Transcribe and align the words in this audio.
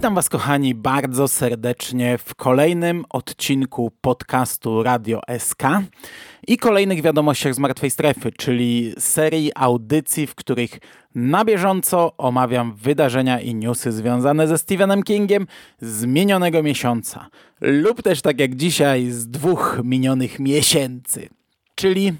Witam 0.00 0.14
Was, 0.14 0.28
kochani, 0.28 0.74
bardzo 0.74 1.28
serdecznie 1.28 2.18
w 2.18 2.34
kolejnym 2.34 3.04
odcinku 3.10 3.92
podcastu 4.00 4.82
Radio 4.82 5.20
SK 5.38 5.62
i 6.48 6.58
kolejnych 6.58 7.02
wiadomościach 7.02 7.54
z 7.54 7.58
martwej 7.58 7.90
strefy, 7.90 8.32
czyli 8.32 8.94
serii 8.98 9.52
audycji, 9.54 10.26
w 10.26 10.34
których 10.34 10.78
na 11.14 11.44
bieżąco 11.44 12.16
omawiam 12.18 12.74
wydarzenia 12.74 13.40
i 13.40 13.54
newsy 13.54 13.92
związane 13.92 14.48
ze 14.48 14.58
Stephenem 14.58 15.02
Kingiem 15.02 15.46
z 15.80 16.04
minionego 16.04 16.62
miesiąca, 16.62 17.28
lub 17.60 18.02
też 18.02 18.22
tak 18.22 18.40
jak 18.40 18.54
dzisiaj 18.54 19.10
z 19.10 19.28
dwóch 19.28 19.80
minionych 19.84 20.38
miesięcy, 20.38 21.28
czyli 21.74 22.12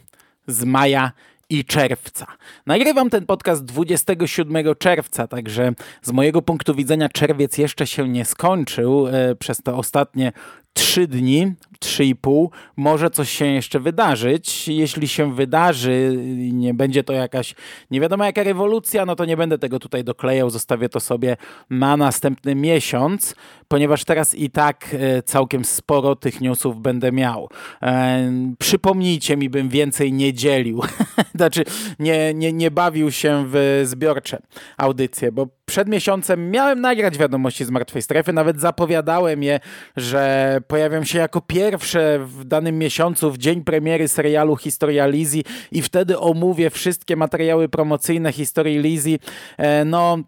z 0.47 0.65
maja 0.65 1.12
i 1.51 1.65
czerwca. 1.65 2.27
Nagrywam 2.67 3.11
ten 3.11 3.27
podcast 3.27 3.65
27 3.65 4.75
czerwca, 4.79 5.27
także 5.27 5.73
z 6.03 6.12
mojego 6.12 6.43
punktu 6.43 6.75
widzenia 6.75 7.09
czerwiec 7.09 7.59
jeszcze 7.59 7.87
się 7.87 8.09
nie 8.09 8.25
skończył. 8.25 9.06
E, 9.06 9.34
przez 9.34 9.62
te 9.62 9.75
ostatnie 9.75 10.33
trzy 10.73 11.06
dni, 11.06 11.53
trzy 11.78 12.05
i 12.05 12.15
pół, 12.15 12.51
może 12.77 13.11
coś 13.11 13.31
się 13.31 13.47
jeszcze 13.47 13.81
wydarzyć. 13.81 14.69
Jeśli 14.69 15.09
się 15.09 15.34
wydarzy 15.34 16.17
i 16.25 16.53
nie 16.55 16.75
będzie 16.75 17.05
to 17.05 17.12
jakaś 17.12 17.55
nie 17.91 18.01
wiadomo 18.01 18.25
jaka 18.25 18.43
rewolucja, 18.43 19.06
no 19.06 19.17
to 19.17 19.25
nie 19.25 19.37
będę 19.37 19.59
tego 19.59 19.78
tutaj 19.78 20.05
doklejał, 20.05 20.51
zostawię 20.51 20.89
to 20.89 21.01
sobie 21.01 21.37
na 21.71 21.97
następny 21.97 22.55
miesiąc, 22.55 23.34
ponieważ 23.69 24.05
teraz 24.05 24.34
i 24.34 24.51
tak 24.51 24.97
e, 24.98 25.23
całkiem 25.23 25.65
sporo 25.65 26.17
tych 26.17 26.41
newsów 26.41 26.81
będę 26.81 27.12
miał. 27.12 27.48
E, 27.83 28.33
przypomnijcie 28.59 29.37
mi, 29.37 29.51
bym 29.51 29.69
więcej 29.69 30.12
nie 30.12 30.34
dzielił, 30.34 30.83
znaczy 31.41 31.65
nie, 31.99 32.35
nie, 32.35 32.53
nie 32.53 32.71
bawił 32.71 33.11
się 33.11 33.45
w 33.47 33.83
zbiorcze 33.85 34.39
audycje, 34.77 35.33
bo 35.33 35.47
przed 35.67 35.89
miesiącem 35.89 36.51
miałem 36.51 36.81
nagrać 36.81 37.19
wiadomości 37.19 37.65
z 37.65 37.71
martwej 37.71 38.03
strefy, 38.03 38.33
nawet 38.33 38.61
zapowiadałem 38.61 39.43
je, 39.43 39.61
że 39.97 40.59
pojawią 40.69 41.05
się 41.05 41.19
jako 41.19 41.41
pierwsze 41.41 42.19
w 42.19 42.45
danym 42.45 42.79
miesiącu, 42.79 43.31
w 43.31 43.39
dzień 43.39 43.65
premiery 43.65 44.09
serialu 44.09 44.57
Historia 44.57 45.07
Lizzy 45.07 45.43
i 45.73 45.83
wtedy 45.83 46.19
omówię 46.19 46.71
wszystkie 46.71 47.17
materiały 47.17 47.69
promocyjne 47.69 48.33
historii 48.33 48.79
Lizzy. 48.79 49.19
E, 49.59 49.85
no, 49.85 50.19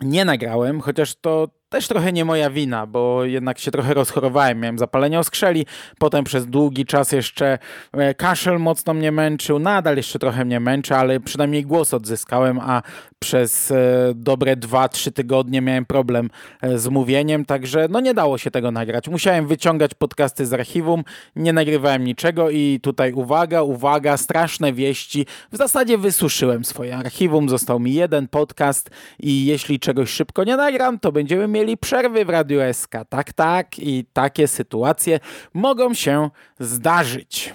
nie 0.00 0.24
nagrałem, 0.24 0.80
chociaż 0.80 1.14
to 1.14 1.48
też 1.70 1.88
trochę 1.88 2.12
nie 2.12 2.24
moja 2.24 2.50
wina, 2.50 2.86
bo 2.86 3.24
jednak 3.24 3.58
się 3.58 3.70
trochę 3.70 3.94
rozchorowałem. 3.94 4.60
Miałem 4.60 4.78
zapalenie 4.78 5.18
oskrzeli, 5.18 5.66
potem 5.98 6.24
przez 6.24 6.46
długi 6.46 6.86
czas 6.86 7.12
jeszcze 7.12 7.58
e, 7.92 8.14
kaszel 8.14 8.58
mocno 8.58 8.94
mnie 8.94 9.12
męczył. 9.12 9.58
Nadal 9.58 9.96
jeszcze 9.96 10.18
trochę 10.18 10.44
mnie 10.44 10.60
męczy, 10.60 10.94
ale 10.94 11.20
przynajmniej 11.20 11.62
głos 11.62 11.94
odzyskałem, 11.94 12.58
a 12.58 12.82
przez 13.18 13.70
e, 13.70 13.76
dobre 14.14 14.56
2-3 14.56 15.12
tygodnie 15.12 15.60
miałem 15.60 15.86
problem 15.86 16.30
e, 16.62 16.78
z 16.78 16.88
mówieniem, 16.88 17.44
także 17.44 17.86
no 17.90 18.00
nie 18.00 18.14
dało 18.14 18.38
się 18.38 18.50
tego 18.50 18.70
nagrać. 18.70 19.08
Musiałem 19.08 19.46
wyciągać 19.46 19.94
podcasty 19.94 20.46
z 20.46 20.52
archiwum, 20.52 21.04
nie 21.36 21.52
nagrywałem 21.52 22.04
niczego 22.04 22.50
i 22.50 22.80
tutaj 22.82 23.12
uwaga, 23.12 23.62
uwaga, 23.62 24.16
straszne 24.16 24.72
wieści. 24.72 25.26
W 25.52 25.56
zasadzie 25.56 25.98
wysuszyłem 25.98 26.64
swoje 26.64 26.96
archiwum, 26.96 27.48
został 27.48 27.80
mi 27.80 27.94
jeden 27.94 28.28
podcast 28.28 28.90
i 29.18 29.46
jeśli 29.46 29.80
czegoś 29.80 30.10
szybko 30.10 30.44
nie 30.44 30.56
nagram, 30.56 30.98
to 30.98 31.12
będziemy 31.12 31.48
mieli 31.48 31.59
mieli 31.60 31.76
przerwy 31.76 32.24
w 32.24 32.28
Radiu 32.28 32.60
SK. 32.72 32.92
Tak, 33.08 33.32
tak 33.32 33.78
i 33.78 34.04
takie 34.12 34.48
sytuacje 34.48 35.20
mogą 35.54 35.94
się 35.94 36.30
zdarzyć. 36.60 37.54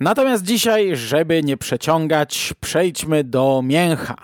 Natomiast 0.00 0.44
dzisiaj, 0.44 0.96
żeby 0.96 1.42
nie 1.42 1.56
przeciągać, 1.56 2.54
przejdźmy 2.60 3.24
do 3.24 3.62
mięcha. 3.64 4.16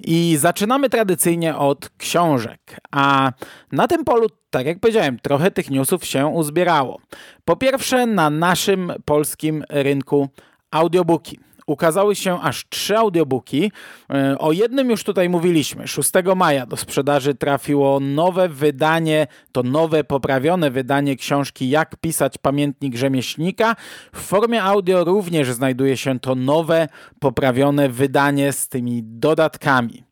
I 0.00 0.36
zaczynamy 0.36 0.90
tradycyjnie 0.90 1.56
od 1.56 1.90
książek. 1.98 2.80
A 2.90 3.32
na 3.72 3.88
tym 3.88 4.04
polu, 4.04 4.26
tak 4.50 4.66
jak 4.66 4.80
powiedziałem, 4.80 5.18
trochę 5.18 5.50
tych 5.50 5.70
newsów 5.70 6.04
się 6.04 6.26
uzbierało. 6.26 7.00
Po 7.44 7.56
pierwsze, 7.56 8.06
na 8.06 8.30
naszym 8.30 8.92
polskim 9.04 9.64
rynku 9.70 10.28
audiobooki 10.70 11.38
ukazały 11.70 12.16
się 12.16 12.40
aż 12.40 12.68
trzy 12.68 12.96
audiobooki. 12.96 13.72
E, 14.10 14.38
o 14.38 14.52
jednym 14.52 14.90
już 14.90 15.04
tutaj 15.04 15.28
mówiliśmy. 15.28 15.88
6 15.88 16.10
maja 16.36 16.66
do 16.66 16.76
sprzedaży 16.76 17.34
trafiło 17.34 18.00
nowe 18.00 18.48
wydanie, 18.48 19.26
to 19.52 19.62
nowe, 19.62 20.04
poprawione 20.04 20.70
wydanie 20.70 21.16
książki 21.16 21.70
Jak 21.70 21.96
pisać 21.96 22.38
pamiętnik 22.38 22.96
rzemieślnika. 22.96 23.76
W 24.14 24.20
formie 24.20 24.62
audio 24.62 25.04
również 25.04 25.52
znajduje 25.52 25.96
się 25.96 26.20
to 26.20 26.34
nowe, 26.34 26.88
poprawione 27.18 27.88
wydanie 27.88 28.52
z 28.52 28.68
tymi 28.68 29.02
dodatkami. 29.02 30.09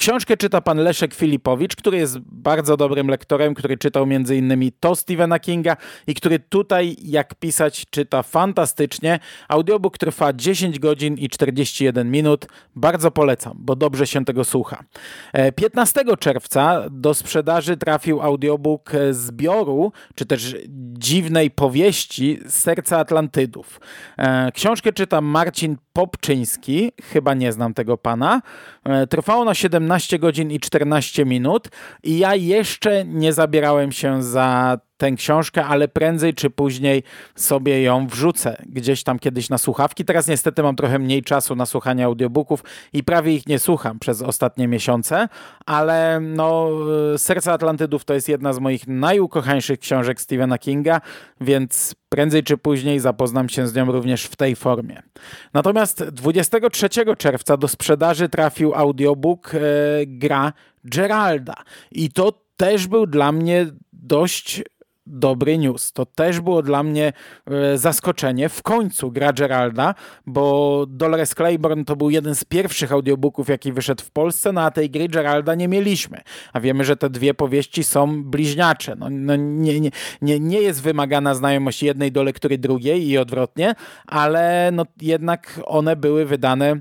Książkę 0.00 0.36
czyta 0.36 0.60
pan 0.60 0.78
Leszek 0.78 1.14
Filipowicz, 1.14 1.76
który 1.76 1.98
jest 1.98 2.18
bardzo 2.18 2.76
dobrym 2.76 3.08
lektorem, 3.08 3.54
który 3.54 3.78
czytał 3.78 4.02
m.in. 4.02 4.70
to 4.80 4.96
Stephena 4.96 5.38
Kinga 5.38 5.76
i 6.06 6.14
który 6.14 6.38
tutaj, 6.38 6.96
jak 7.02 7.34
pisać, 7.34 7.86
czyta 7.90 8.22
fantastycznie. 8.22 9.18
Audiobook 9.48 9.98
trwa 9.98 10.32
10 10.32 10.78
godzin 10.78 11.14
i 11.14 11.28
41 11.28 12.10
minut. 12.10 12.46
Bardzo 12.76 13.10
polecam, 13.10 13.56
bo 13.58 13.76
dobrze 13.76 14.06
się 14.06 14.24
tego 14.24 14.44
słucha. 14.44 14.84
15 15.56 16.00
e, 16.00 16.16
czerwca 16.16 16.84
do 16.90 17.14
sprzedaży 17.14 17.76
trafił 17.76 18.22
audiobook 18.22 18.92
zbioru, 19.10 19.92
czy 20.14 20.26
też 20.26 20.56
dziwnej 20.98 21.50
powieści 21.50 22.38
Serca 22.48 22.98
Atlantydów. 22.98 23.80
E, 24.18 24.52
książkę 24.52 24.92
czyta 24.92 25.20
Marcin 25.20 25.76
Popczyński, 25.92 26.92
chyba 27.02 27.34
nie 27.34 27.52
znam 27.52 27.74
tego 27.74 27.96
pana. 27.96 28.42
E, 28.84 29.06
trwało 29.06 29.44
na 29.44 29.54
17 29.54 30.18
godzin 30.18 30.50
i 30.50 30.60
14 30.60 31.24
minut 31.24 31.68
i 32.02 32.18
ja 32.18 32.34
jeszcze 32.34 33.04
nie 33.04 33.32
zabierałem 33.32 33.92
się 33.92 34.22
za 34.22 34.78
tę 35.00 35.12
książkę, 35.12 35.64
ale 35.64 35.88
prędzej 35.88 36.34
czy 36.34 36.50
później 36.50 37.02
sobie 37.34 37.82
ją 37.82 38.06
wrzucę 38.06 38.62
gdzieś 38.66 39.02
tam 39.02 39.18
kiedyś 39.18 39.50
na 39.50 39.58
słuchawki. 39.58 40.04
Teraz 40.04 40.28
niestety 40.28 40.62
mam 40.62 40.76
trochę 40.76 40.98
mniej 40.98 41.22
czasu 41.22 41.56
na 41.56 41.66
słuchanie 41.66 42.04
audiobooków 42.04 42.64
i 42.92 43.04
prawie 43.04 43.34
ich 43.34 43.46
nie 43.46 43.58
słucham 43.58 43.98
przez 43.98 44.22
ostatnie 44.22 44.68
miesiące, 44.68 45.28
ale 45.66 46.20
no 46.20 46.68
Serce 47.16 47.52
Atlantydów 47.52 48.04
to 48.04 48.14
jest 48.14 48.28
jedna 48.28 48.52
z 48.52 48.58
moich 48.58 48.88
najukochańszych 48.88 49.80
książek 49.80 50.20
Stephena 50.20 50.58
Kinga, 50.58 51.00
więc 51.40 51.94
prędzej 52.08 52.42
czy 52.42 52.56
później 52.56 53.00
zapoznam 53.00 53.48
się 53.48 53.68
z 53.68 53.74
nią 53.74 53.92
również 53.92 54.24
w 54.24 54.36
tej 54.36 54.56
formie. 54.56 55.02
Natomiast 55.54 56.04
23 56.04 56.88
czerwca 57.18 57.56
do 57.56 57.68
sprzedaży 57.68 58.28
trafił 58.28 58.74
audiobook 58.74 59.54
e, 59.54 59.58
gra 60.06 60.52
Geralda 60.84 61.54
i 61.90 62.10
to 62.10 62.32
też 62.56 62.86
był 62.86 63.06
dla 63.06 63.32
mnie 63.32 63.66
dość 63.92 64.62
dobry 65.10 65.58
news. 65.58 65.92
To 65.92 66.06
też 66.06 66.40
było 66.40 66.62
dla 66.62 66.82
mnie 66.82 67.12
e, 67.46 67.78
zaskoczenie. 67.78 68.48
W 68.48 68.62
końcu 68.62 69.10
gra 69.10 69.32
Geralda, 69.32 69.94
bo 70.26 70.84
Dolores 70.88 71.34
Claiborne 71.34 71.84
to 71.84 71.96
był 71.96 72.10
jeden 72.10 72.34
z 72.34 72.44
pierwszych 72.44 72.92
audiobooków, 72.92 73.48
jaki 73.48 73.72
wyszedł 73.72 74.04
w 74.04 74.10
Polsce, 74.10 74.52
no 74.52 74.62
a 74.62 74.70
tej 74.70 74.90
gry 74.90 75.08
Geralda 75.08 75.54
nie 75.54 75.68
mieliśmy. 75.68 76.20
A 76.52 76.60
wiemy, 76.60 76.84
że 76.84 76.96
te 76.96 77.10
dwie 77.10 77.34
powieści 77.34 77.84
są 77.84 78.24
bliźniacze. 78.24 78.96
No, 78.96 79.06
no 79.10 79.36
nie, 79.36 79.80
nie, 79.80 79.90
nie, 80.22 80.40
nie 80.40 80.60
jest 80.60 80.82
wymagana 80.82 81.34
znajomość 81.34 81.82
jednej 81.82 82.12
do 82.12 82.22
lektury 82.22 82.58
drugiej 82.58 83.08
i 83.08 83.18
odwrotnie, 83.18 83.74
ale 84.06 84.70
no 84.72 84.86
jednak 85.00 85.60
one 85.64 85.96
były 85.96 86.26
wydane 86.26 86.80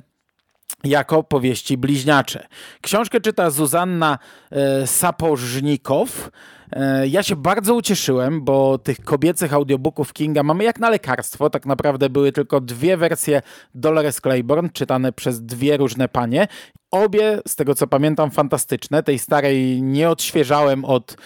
jako 0.83 1.23
powieści 1.23 1.77
bliźniacze. 1.77 2.47
Książkę 2.81 3.21
czyta 3.21 3.49
Zuzanna 3.49 4.19
e, 4.51 4.87
Sapożnikow. 4.87 6.29
E, 6.71 7.07
ja 7.07 7.23
się 7.23 7.35
bardzo 7.35 7.75
ucieszyłem, 7.75 8.41
bo 8.41 8.77
tych 8.77 9.01
kobiecych 9.03 9.53
audiobooków 9.53 10.13
Kinga 10.13 10.43
mamy 10.43 10.63
jak 10.63 10.79
na 10.79 10.89
lekarstwo. 10.89 11.49
Tak 11.49 11.65
naprawdę 11.65 12.09
były 12.09 12.31
tylko 12.31 12.61
dwie 12.61 12.97
wersje 12.97 13.41
Dolores 13.75 14.21
Claiborne, 14.21 14.69
czytane 14.69 15.11
przez 15.11 15.45
dwie 15.45 15.77
różne 15.77 16.07
panie. 16.07 16.47
Obie, 16.91 17.39
z 17.47 17.55
tego 17.55 17.75
co 17.75 17.87
pamiętam, 17.87 18.31
fantastyczne. 18.31 19.03
Tej 19.03 19.19
starej 19.19 19.81
nie 19.81 20.09
odświeżałem 20.09 20.85
od 20.85 21.17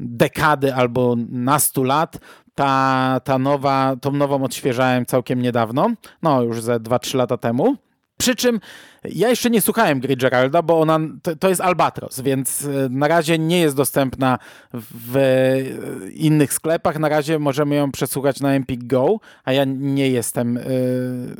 dekady 0.00 0.74
albo 0.74 1.16
nastu 1.28 1.84
lat. 1.84 2.18
Ta, 2.54 3.20
ta 3.24 3.38
nowa, 3.38 3.96
tą 4.00 4.12
nową 4.12 4.42
odświeżałem 4.44 5.06
całkiem 5.06 5.42
niedawno, 5.42 5.90
no 6.22 6.42
już 6.42 6.60
ze 6.60 6.80
2-3 6.80 7.16
lata 7.16 7.36
temu. 7.36 7.76
Przy 8.18 8.34
czym 8.34 8.60
ja 9.04 9.28
jeszcze 9.28 9.50
nie 9.50 9.60
słuchałem 9.60 10.00
gry 10.00 10.16
Geralda, 10.16 10.62
bo 10.62 10.80
ona 10.80 11.00
to, 11.22 11.36
to, 11.36 11.48
jest 11.48 11.60
Albatros, 11.60 12.20
więc 12.20 12.64
e, 12.64 12.88
na 12.90 13.08
razie 13.08 13.38
nie 13.38 13.60
jest 13.60 13.76
dostępna 13.76 14.38
w 14.74 15.18
innych 16.14 16.52
sklepach. 16.52 16.98
Na 16.98 17.08
razie 17.08 17.38
możemy 17.38 17.74
ją 17.74 17.92
przesłuchać 17.92 18.40
na 18.40 18.52
Empik 18.52 18.84
Go, 18.84 19.20
a 19.44 19.52
ja 19.52 19.64
nie 19.64 20.08
jestem, 20.08 20.58
e, 20.58 20.62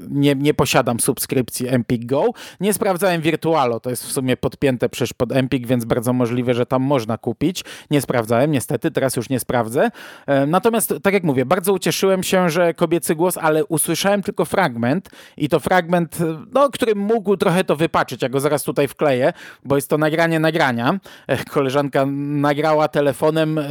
nie, 0.09 0.35
nie 0.35 0.55
posiadam 0.55 1.01
subskrypcji 1.01 1.69
Empik 1.69 2.07
Go. 2.07 2.25
Nie 2.61 2.73
sprawdzałem 2.73 3.21
Virtualo, 3.21 3.81
to 3.81 3.91
jest 3.91 4.07
w 4.07 4.13
sumie 4.13 4.37
podpięte 4.37 4.89
przecież 4.89 5.13
pod 5.13 5.33
Empik, 5.33 5.67
więc 5.67 5.85
bardzo 5.85 6.13
możliwe, 6.13 6.55
że 6.55 6.67
tam 6.67 6.83
można 6.83 7.19
kupić. 7.19 7.65
Nie 7.91 8.01
sprawdzałem, 8.01 8.51
niestety, 8.51 8.91
teraz 8.91 9.17
już 9.17 9.29
nie 9.29 9.41
sprawdzę. 9.41 9.91
E, 10.27 10.47
natomiast, 10.47 10.95
tak 11.03 11.15
jak 11.15 11.25
mówię, 11.25 11.45
bardzo 11.45 11.73
ucieszyłem 11.73 12.23
się, 12.23 12.51
że 12.51 12.75
kobiecy 12.75 13.15
głos, 13.15 13.39
ale 13.39 13.65
usłyszałem 13.65 14.23
tylko 14.23 14.45
fragment 14.45 15.11
i 15.37 15.49
to 15.49 15.61
fragment, 15.61 16.19
no, 16.53 16.71
który 16.71 16.95
mógł 16.95 17.37
trochę 17.37 17.52
trochę 17.53 17.65
to 17.65 17.77
wypaczyć. 17.77 18.23
Ja 18.23 18.29
go 18.29 18.41
zaraz 18.41 18.63
tutaj 18.63 18.89
wkleję, 18.89 19.33
bo 19.65 19.77
jest 19.77 19.91
to 19.91 19.99
nagranie 19.99 20.41
nagrania. 20.41 20.99
E, 21.27 21.45
koleżanka 21.45 22.07
nagrała 22.07 22.89
telefonem 22.89 23.59
e, 23.59 23.63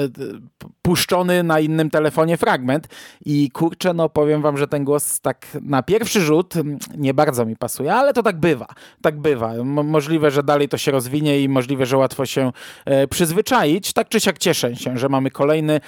puszczony 0.82 1.44
na 1.44 1.60
innym 1.60 1.90
telefonie 1.90 2.38
fragment 2.38 2.88
i 3.26 3.52
kurczę, 3.52 3.94
no 3.94 4.10
powiem 4.10 4.42
wam, 4.42 4.58
że 4.58 4.68
ten 4.68 4.84
głos 4.84 5.20
tak 5.22 5.48
na 5.62 5.84
pierwszy 5.84 6.22
rzut 6.22 6.54
nie 6.98 7.14
bardzo 7.14 7.46
mi 7.46 7.56
pasuje, 7.56 7.94
ale 7.94 8.14
to 8.14 8.24
tak 8.24 8.40
bywa. 8.40 8.68
Tak 9.02 9.20
bywa. 9.20 9.64
możliwe, 9.64 10.32
że 10.32 10.44
dalej 10.44 10.70
to 10.70 10.78
się 10.78 10.92
rozwinie 10.92 11.42
i 11.42 11.50
możliwe, 11.50 11.86
że 11.86 11.98
łatwo 11.98 12.26
się 12.26 12.52
e, 12.86 13.08
przyzwyczaić. 13.08 13.94
Tak 13.94 14.10
czy 14.10 14.20
siak 14.20 14.38
cieszę 14.38 14.76
się, 14.76 14.98
że 14.98 15.10
mamy 15.10 15.32
kolejny 15.32 15.82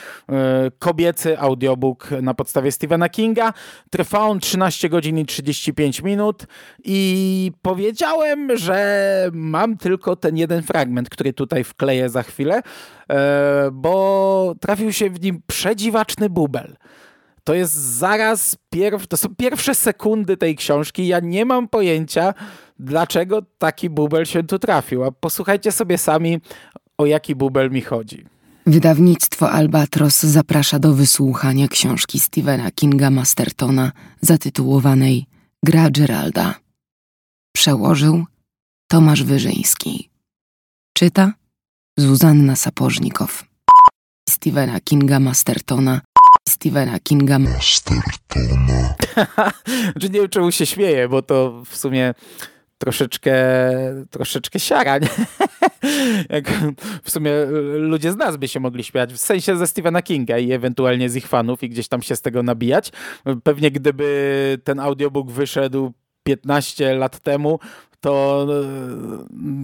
kobiecy 0.79 1.39
audiobook 1.39 2.11
na 2.21 2.33
podstawie 2.33 2.71
Stephena 2.71 3.09
Kinga. 3.09 3.53
Trwa 3.89 4.19
on 4.19 4.39
13 4.39 4.89
godzin 4.89 5.17
i 5.17 5.25
35 5.25 6.01
minut 6.01 6.47
i 6.83 7.51
powiem 7.61 7.82
wiedziałem, 7.83 8.57
że 8.57 9.29
mam 9.33 9.77
tylko 9.77 10.15
ten 10.15 10.37
jeden 10.37 10.63
fragment, 10.63 11.09
który 11.09 11.33
tutaj 11.33 11.63
wkleję 11.63 12.09
za 12.09 12.23
chwilę, 12.23 12.61
e, 13.09 13.69
bo 13.73 14.55
trafił 14.59 14.93
się 14.93 15.09
w 15.09 15.21
nim 15.21 15.41
przedziwaczny 15.47 16.29
bubel. 16.29 16.75
To 17.43 17.53
jest 17.53 17.73
zaraz, 17.73 18.57
pierw, 18.69 19.07
to 19.07 19.17
są 19.17 19.35
pierwsze 19.35 19.75
sekundy 19.75 20.37
tej 20.37 20.55
książki. 20.55 21.07
Ja 21.07 21.19
nie 21.19 21.45
mam 21.45 21.67
pojęcia, 21.67 22.33
dlaczego 22.79 23.41
taki 23.57 23.89
bubel 23.89 24.25
się 24.25 24.43
tu 24.43 24.59
trafił. 24.59 25.03
A 25.03 25.11
posłuchajcie 25.11 25.71
sobie 25.71 25.97
sami, 25.97 26.39
o 26.97 27.05
jaki 27.05 27.35
bubel 27.35 27.71
mi 27.71 27.81
chodzi. 27.81 28.25
Wydawnictwo 28.65 29.51
Albatros 29.51 30.23
zaprasza 30.23 30.79
do 30.79 30.93
wysłuchania 30.93 31.67
książki 31.67 32.19
Stephena 32.19 32.71
Kinga 32.71 33.09
Mastertona 33.09 33.91
zatytułowanej 34.21 35.25
Gra 35.63 35.89
Geralda. 35.89 36.62
Przełożył 37.55 38.25
Tomasz 38.87 39.23
Wyżyński. 39.23 40.09
Czyta 40.97 41.33
Zuzanna 41.99 42.55
Sapożnikow. 42.55 43.43
Stephena 44.29 44.79
Kinga 44.79 45.19
Mastertona. 45.19 46.01
Stephena 46.49 46.99
Kinga 46.99 47.39
Mastertona. 47.39 48.95
Czy 49.99 50.09
nie 50.09 50.19
wiem, 50.19 50.29
czemu 50.29 50.51
się 50.51 50.65
śmieję, 50.65 51.09
bo 51.09 51.21
to 51.21 51.63
w 51.65 51.77
sumie 51.77 52.13
troszeczkę, 52.77 53.35
troszeczkę 54.09 54.59
siara, 54.59 54.97
nie? 54.97 55.07
Jak 56.29 56.51
w 57.03 57.11
sumie 57.11 57.31
ludzie 57.77 58.11
z 58.11 58.15
nas 58.15 58.37
by 58.37 58.47
się 58.47 58.59
mogli 58.59 58.83
śmiać, 58.83 59.13
w 59.13 59.17
sensie 59.17 59.57
ze 59.57 59.67
Stephena 59.67 60.01
Kinga 60.01 60.37
i 60.37 60.51
ewentualnie 60.51 61.09
z 61.09 61.15
ich 61.15 61.27
fanów 61.27 61.63
i 61.63 61.69
gdzieś 61.69 61.87
tam 61.87 62.01
się 62.01 62.15
z 62.15 62.21
tego 62.21 62.43
nabijać. 62.43 62.91
Pewnie 63.43 63.71
gdyby 63.71 64.57
ten 64.63 64.79
audiobook 64.79 65.31
wyszedł 65.31 65.93
15 66.23 66.95
lat 66.95 67.19
temu, 67.19 67.59
to 68.03 68.47
e, 68.49 68.63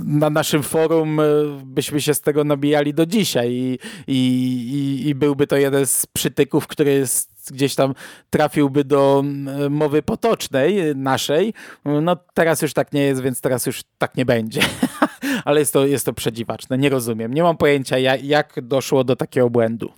na 0.05 0.29
naszym 0.29 0.63
forum 0.63 1.19
e, 1.19 1.23
byśmy 1.65 2.01
się 2.01 2.13
z 2.13 2.21
tego 2.21 2.43
nabijali 2.43 2.93
do 2.93 3.05
dzisiaj 3.05 3.51
i, 3.53 3.79
i, 4.07 5.07
i 5.07 5.15
byłby 5.15 5.47
to 5.47 5.57
jeden 5.57 5.85
z 5.85 6.05
przytyków, 6.05 6.67
który 6.67 7.05
gdzieś 7.51 7.75
tam 7.75 7.93
trafiłby 8.29 8.83
do 8.83 9.23
mowy 9.69 10.01
potocznej 10.01 10.95
naszej. 10.95 11.53
No 11.85 12.17
teraz 12.33 12.61
już 12.61 12.73
tak 12.73 12.93
nie 12.93 13.01
jest, 13.01 13.21
więc 13.21 13.41
teraz 13.41 13.65
już 13.65 13.81
tak 13.97 14.17
nie 14.17 14.25
będzie. 14.25 14.61
Ale 15.45 15.59
jest 15.59 15.73
to, 15.73 15.85
jest 15.85 16.05
to 16.05 16.13
przedziwaczne, 16.13 16.77
nie 16.77 16.89
rozumiem. 16.89 17.33
Nie 17.33 17.43
mam 17.43 17.57
pojęcia, 17.57 17.97
jak, 17.97 18.23
jak 18.23 18.61
doszło 18.61 19.03
do 19.03 19.15
takiego 19.15 19.49
błędu. 19.49 19.91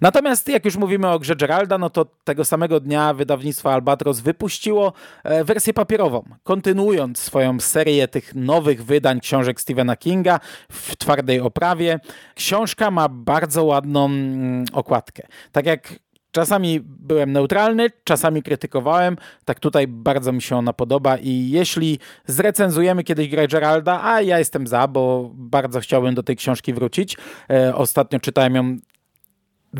Natomiast 0.00 0.48
jak 0.48 0.64
już 0.64 0.76
mówimy 0.76 1.08
o 1.08 1.18
grze 1.18 1.36
Geralda, 1.36 1.78
no 1.78 1.90
to 1.90 2.06
tego 2.24 2.44
samego 2.44 2.80
dnia 2.80 3.14
wydawnictwo 3.14 3.72
Albatros 3.72 4.20
wypuściło 4.20 4.92
e, 5.24 5.44
wersję 5.44 5.74
papierową, 5.74 6.22
kontynuując 6.42 7.18
swoją 7.18 7.60
serię 7.60 8.08
tych 8.08 8.34
nowych 8.34 8.84
wydań 8.84 9.20
książek 9.20 9.60
Stephena 9.60 9.96
Kinga 9.96 10.40
w 10.70 10.96
twardej 10.96 11.40
oprawie. 11.40 12.00
Książka 12.34 12.90
ma 12.90 13.08
bardzo 13.08 13.64
ładną 13.64 14.04
mm, 14.06 14.64
okładkę. 14.72 15.26
Tak 15.52 15.66
jak 15.66 16.06
Czasami 16.36 16.80
byłem 16.84 17.32
neutralny, 17.32 17.90
czasami 18.04 18.42
krytykowałem. 18.42 19.16
Tak 19.44 19.60
tutaj 19.60 19.86
bardzo 19.88 20.32
mi 20.32 20.42
się 20.42 20.56
ona 20.56 20.72
podoba 20.72 21.16
i 21.16 21.50
jeśli 21.50 21.98
zrecenzujemy 22.26 23.04
kiedyś 23.04 23.28
grę 23.28 23.48
Geralda, 23.48 24.00
a 24.04 24.22
ja 24.22 24.38
jestem 24.38 24.66
za, 24.66 24.88
bo 24.88 25.30
bardzo 25.34 25.80
chciałbym 25.80 26.14
do 26.14 26.22
tej 26.22 26.36
książki 26.36 26.72
wrócić. 26.72 27.16
E, 27.50 27.74
ostatnio 27.74 28.20
czytałem 28.20 28.54
ją 28.54 28.76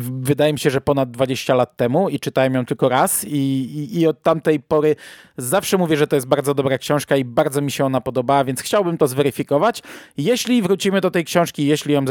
wydaje 0.01 0.53
mi 0.53 0.59
się, 0.59 0.69
że 0.69 0.81
ponad 0.81 1.11
20 1.11 1.55
lat 1.55 1.75
temu 1.75 2.09
i 2.09 2.19
czytałem 2.19 2.53
ją 2.53 2.65
tylko 2.65 2.89
raz 2.89 3.25
i, 3.25 3.37
i, 3.37 3.99
i, 3.99 4.07
od 4.07 4.23
tamtej 4.23 4.59
pory 4.59 4.95
zawsze 5.37 5.77
mówię, 5.77 5.97
że 5.97 6.07
to 6.07 6.15
jest 6.15 6.27
bardzo 6.27 6.53
dobra 6.53 6.77
książka 6.77 7.15
i 7.17 7.25
bardzo 7.25 7.61
mi 7.61 7.71
się 7.71 7.85
ona 7.85 8.01
podobała, 8.01 8.43
więc 8.43 8.61
chciałbym 8.61 8.97
to 8.97 9.07
zweryfikować. 9.07 9.83
Jeśli 10.17 10.61
wrócimy 10.61 11.01
do 11.01 11.11
tej 11.11 11.25
książki, 11.25 11.67
jeśli 11.67 11.93
ją 11.93 12.05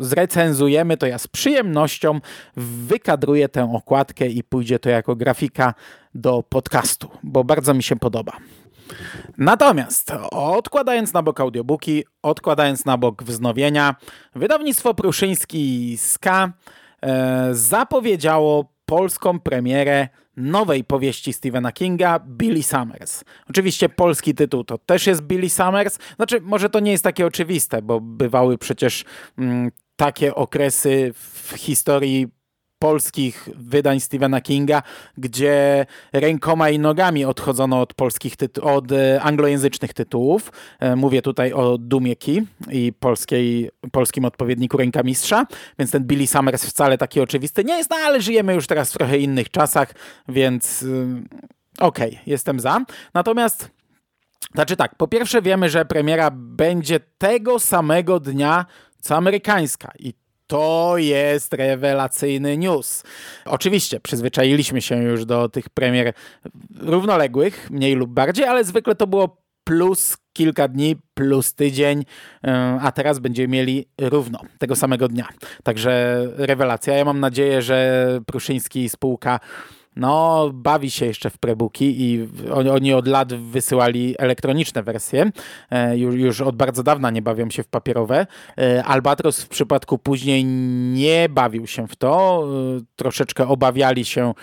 zrecenzujemy, 0.00 0.96
to 0.96 1.06
ja 1.06 1.18
z 1.18 1.26
przyjemnością 1.26 2.20
wykadruję 2.56 3.48
tę 3.48 3.72
okładkę 3.74 4.26
i 4.26 4.42
pójdzie 4.42 4.78
to 4.78 4.88
jako 4.88 5.16
grafika 5.16 5.74
do 6.14 6.42
podcastu, 6.42 7.08
bo 7.22 7.44
bardzo 7.44 7.74
mi 7.74 7.82
się 7.82 7.96
podoba. 7.96 8.32
Natomiast 9.38 10.12
odkładając 10.30 11.12
na 11.12 11.22
bok 11.22 11.40
audiobooki, 11.40 12.04
odkładając 12.22 12.84
na 12.84 12.98
bok 12.98 13.22
wznowienia, 13.22 13.94
wydawnictwo 14.34 14.94
Pruszyński 14.94 15.96
Ska 15.98 16.52
E, 16.52 16.52
zapowiedziało 17.52 18.72
polską 18.86 19.40
premierę 19.40 20.08
nowej 20.36 20.84
powieści 20.84 21.32
Stephena 21.32 21.72
Kinga, 21.72 22.18
Billy 22.18 22.62
Summers. 22.62 23.24
Oczywiście 23.50 23.88
polski 23.88 24.34
tytuł 24.34 24.64
to 24.64 24.78
też 24.78 25.06
jest 25.06 25.22
Billy 25.22 25.50
Summers. 25.50 25.98
Znaczy, 26.16 26.40
może 26.40 26.70
to 26.70 26.80
nie 26.80 26.92
jest 26.92 27.04
takie 27.04 27.26
oczywiste, 27.26 27.82
bo 27.82 28.00
bywały 28.00 28.58
przecież 28.58 29.04
mm, 29.38 29.70
takie 29.96 30.34
okresy 30.34 31.12
w 31.14 31.52
historii 31.56 32.37
polskich 32.78 33.48
wydań 33.54 34.00
Stephena 34.00 34.40
Kinga, 34.40 34.82
gdzie 35.18 35.86
rękoma 36.12 36.70
i 36.70 36.78
nogami 36.78 37.24
odchodzono 37.24 37.80
od 37.80 37.94
polskich 37.94 38.34
od 38.62 38.92
e, 38.92 39.22
anglojęzycznych 39.22 39.92
tytułów. 39.92 40.52
E, 40.80 40.96
mówię 40.96 41.22
tutaj 41.22 41.52
o 41.52 41.78
Dumie 41.78 42.16
Key 42.16 42.46
i 42.70 42.92
polskiej, 43.00 43.70
polskim 43.92 44.24
odpowiedniku 44.24 44.76
Rękamistrza, 44.76 45.46
więc 45.78 45.90
ten 45.90 46.04
Billy 46.04 46.26
Summers 46.26 46.66
wcale 46.66 46.98
taki 46.98 47.20
oczywisty 47.20 47.64
nie 47.64 47.76
jest, 47.76 47.90
no 47.90 47.96
ale 47.96 48.20
żyjemy 48.20 48.54
już 48.54 48.66
teraz 48.66 48.90
w 48.90 48.98
trochę 48.98 49.18
innych 49.18 49.50
czasach, 49.50 49.94
więc 50.28 50.82
e, 50.82 50.86
okej, 51.84 52.10
okay, 52.10 52.20
jestem 52.26 52.60
za. 52.60 52.84
Natomiast 53.14 53.70
znaczy 54.54 54.76
tak, 54.76 54.94
po 54.94 55.08
pierwsze 55.08 55.42
wiemy, 55.42 55.68
że 55.68 55.84
premiera 55.84 56.30
będzie 56.34 57.00
tego 57.18 57.58
samego 57.58 58.20
dnia 58.20 58.66
co 59.00 59.16
amerykańska 59.16 59.92
i 59.98 60.14
to 60.48 60.94
jest 60.96 61.52
rewelacyjny 61.52 62.58
news. 62.58 63.02
Oczywiście 63.44 64.00
przyzwyczailiśmy 64.00 64.82
się 64.82 65.02
już 65.02 65.24
do 65.24 65.48
tych 65.48 65.68
premier 65.70 66.12
równoległych, 66.80 67.70
mniej 67.70 67.94
lub 67.94 68.10
bardziej, 68.10 68.44
ale 68.44 68.64
zwykle 68.64 68.94
to 68.94 69.06
było 69.06 69.42
plus 69.64 70.16
kilka 70.32 70.68
dni, 70.68 70.96
plus 71.14 71.54
tydzień, 71.54 72.04
e, 72.44 72.78
a 72.82 72.92
teraz 72.92 73.18
będziemy 73.18 73.48
mieli 73.48 73.88
równo 74.00 74.40
tego 74.58 74.76
samego 74.76 75.08
dnia. 75.08 75.28
Także 75.62 76.22
rewelacja. 76.36 76.94
Ja 76.94 77.04
mam 77.04 77.20
nadzieję, 77.20 77.62
że 77.62 78.20
Pruszyński 78.26 78.84
i 78.84 78.88
spółka 78.88 79.40
no 79.98 80.50
bawi 80.54 80.90
się 80.90 81.06
jeszcze 81.06 81.30
w 81.30 81.38
prebuki 81.38 82.02
i 82.02 82.28
oni, 82.52 82.94
od 82.94 83.06
lat 83.06 83.34
wysyłali 83.34 84.14
elektroniczne 84.18 84.82
wersje, 84.82 85.30
e, 85.70 85.98
już, 85.98 86.14
już 86.14 86.40
od 86.40 86.56
bardzo 86.56 86.82
dawna 86.82 87.10
nie 87.10 87.22
bawią 87.22 87.50
się 87.50 87.62
w 87.62 87.68
papierowe. 87.68 88.26
E, 88.58 88.84
Albatros 88.84 89.42
w 89.42 89.48
przypadku 89.48 89.98
później 89.98 90.44
nie 90.94 91.28
bawił 91.28 91.66
się 91.66 91.88
w 91.88 91.96
to, 91.96 92.44
e, 92.78 92.80
troszeczkę 92.96 93.48
obawiali 93.48 94.04
się 94.04 94.34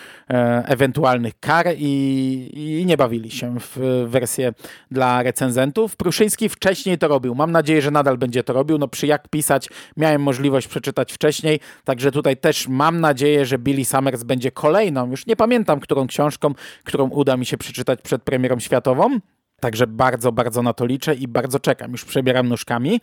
ewentualnych 0.66 1.40
kar 1.40 1.66
i, 1.78 2.80
i 2.82 2.86
nie 2.86 2.98
bawili 2.98 3.32
się 3.32 3.56
w 3.60 4.06
wersję 4.08 4.54
dla 4.92 5.24
recenzentów. 5.24 5.96
Pruszyński 5.96 6.50
wcześniej 6.50 6.98
to 6.98 7.08
robił, 7.08 7.36
mam 7.36 7.52
nadzieję, 7.52 7.82
że 7.82 7.92
nadal 7.92 8.18
będzie 8.18 8.44
to 8.44 8.54
robił, 8.54 8.78
no 8.78 8.88
przy 8.88 9.08
jak 9.08 9.30
pisać? 9.30 9.70
Miałem 9.98 10.22
możliwość 10.22 10.68
przeczytać 10.68 11.14
wcześniej, 11.14 11.60
także 11.84 12.12
tutaj 12.12 12.38
też 12.38 12.68
mam 12.68 13.02
nadzieję, 13.02 13.46
że 13.46 13.58
Billy 13.58 13.86
Summers 13.86 14.24
będzie 14.24 14.52
kolejną, 14.52 15.10
już 15.10 15.26
nie 15.26 15.36
pamiętam 15.36 15.45
którą 15.82 16.08
książką, 16.08 16.54
którą 16.84 17.10
uda 17.10 17.38
mi 17.38 17.46
się 17.46 17.58
przeczytać 17.58 18.02
przed 18.02 18.24
premierą 18.24 18.60
światową. 18.60 19.20
Także 19.60 19.88
bardzo, 19.88 20.32
bardzo 20.32 20.62
na 20.62 20.74
to 20.74 20.86
liczę 20.86 21.16
i 21.16 21.28
bardzo 21.28 21.60
czekam. 21.60 21.92
Już 21.92 22.06
przebieram 22.06 22.48
nóżkami. 22.48 23.02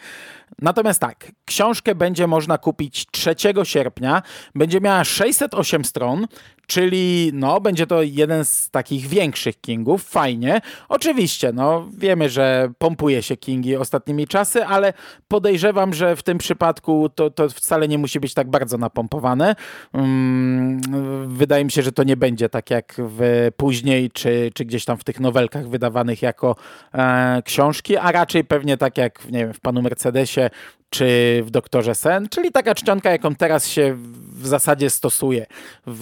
Natomiast 0.62 1.00
tak, 1.00 1.32
książkę 1.44 1.94
będzie 1.94 2.26
można 2.26 2.58
kupić 2.58 3.06
3 3.10 3.34
sierpnia. 3.64 4.22
Będzie 4.54 4.80
miała 4.80 5.04
608 5.04 5.84
stron, 5.84 6.26
czyli 6.72 7.30
no, 7.34 7.60
będzie 7.60 7.86
to 7.86 8.02
jeden 8.02 8.44
z 8.44 8.70
takich 8.70 9.06
większych 9.06 9.60
Kingów. 9.60 10.04
Fajnie. 10.04 10.60
Oczywiście, 10.88 11.52
no, 11.52 11.88
wiemy, 11.98 12.28
że 12.28 12.72
pompuje 12.78 13.22
się 13.22 13.36
Kingi 13.36 13.76
ostatnimi 13.76 14.26
czasy, 14.26 14.64
ale 14.64 14.92
podejrzewam, 15.28 15.94
że 15.94 16.16
w 16.16 16.22
tym 16.22 16.38
przypadku 16.38 17.08
to, 17.08 17.30
to 17.30 17.48
wcale 17.48 17.88
nie 17.88 17.98
musi 17.98 18.20
być 18.20 18.34
tak 18.34 18.50
bardzo 18.50 18.78
napompowane. 18.78 19.54
Hmm, 19.92 20.80
wydaje 21.28 21.64
mi 21.64 21.70
się, 21.70 21.82
że 21.82 21.92
to 21.92 22.04
nie 22.04 22.16
będzie 22.16 22.48
tak 22.48 22.70
jak 22.70 22.94
w 22.98 23.48
później, 23.56 24.10
czy, 24.10 24.50
czy 24.54 24.64
gdzieś 24.64 24.84
tam 24.84 24.96
w 24.96 25.04
tych 25.04 25.20
nowelkach 25.20 25.68
wydawanych 25.68 26.22
jako 26.22 26.56
e, 26.94 27.42
książki, 27.44 27.96
a 27.96 28.12
raczej 28.12 28.44
pewnie 28.44 28.76
tak 28.76 28.98
jak 28.98 29.30
nie 29.30 29.38
wiem, 29.38 29.54
w 29.54 29.60
Panu 29.60 29.82
Mercedesie 29.82 30.50
czy 30.92 31.42
w 31.44 31.50
Doktorze 31.50 31.94
Sen, 31.94 32.28
czyli 32.28 32.52
taka 32.52 32.74
czcionka, 32.74 33.10
jaką 33.10 33.34
teraz 33.34 33.68
się 33.68 33.96
w 34.32 34.46
zasadzie 34.46 34.90
stosuje 34.90 35.46
w, 35.86 36.00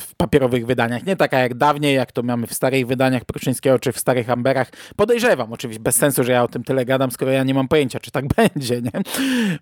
w, 0.00 0.14
papierowych 0.14 0.66
wydaniach. 0.66 1.06
Nie 1.06 1.16
taka 1.16 1.38
jak 1.38 1.54
dawniej, 1.54 1.94
jak 1.94 2.12
to 2.12 2.22
mamy 2.22 2.46
w 2.46 2.54
starych 2.54 2.86
wydaniach 2.86 3.24
Pruczyńskiego, 3.24 3.78
czy 3.78 3.92
w 3.92 3.98
starych 3.98 4.30
Amberach. 4.30 4.70
Podejrzewam, 4.96 5.52
oczywiście 5.52 5.82
bez 5.82 5.96
sensu, 5.96 6.24
że 6.24 6.32
ja 6.32 6.42
o 6.42 6.48
tym 6.48 6.64
tyle 6.64 6.84
gadam, 6.84 7.10
skoro 7.10 7.30
ja 7.30 7.44
nie 7.44 7.54
mam 7.54 7.68
pojęcia, 7.68 8.00
czy 8.00 8.10
tak 8.10 8.24
będzie. 8.36 8.82
Nie? 8.82 8.90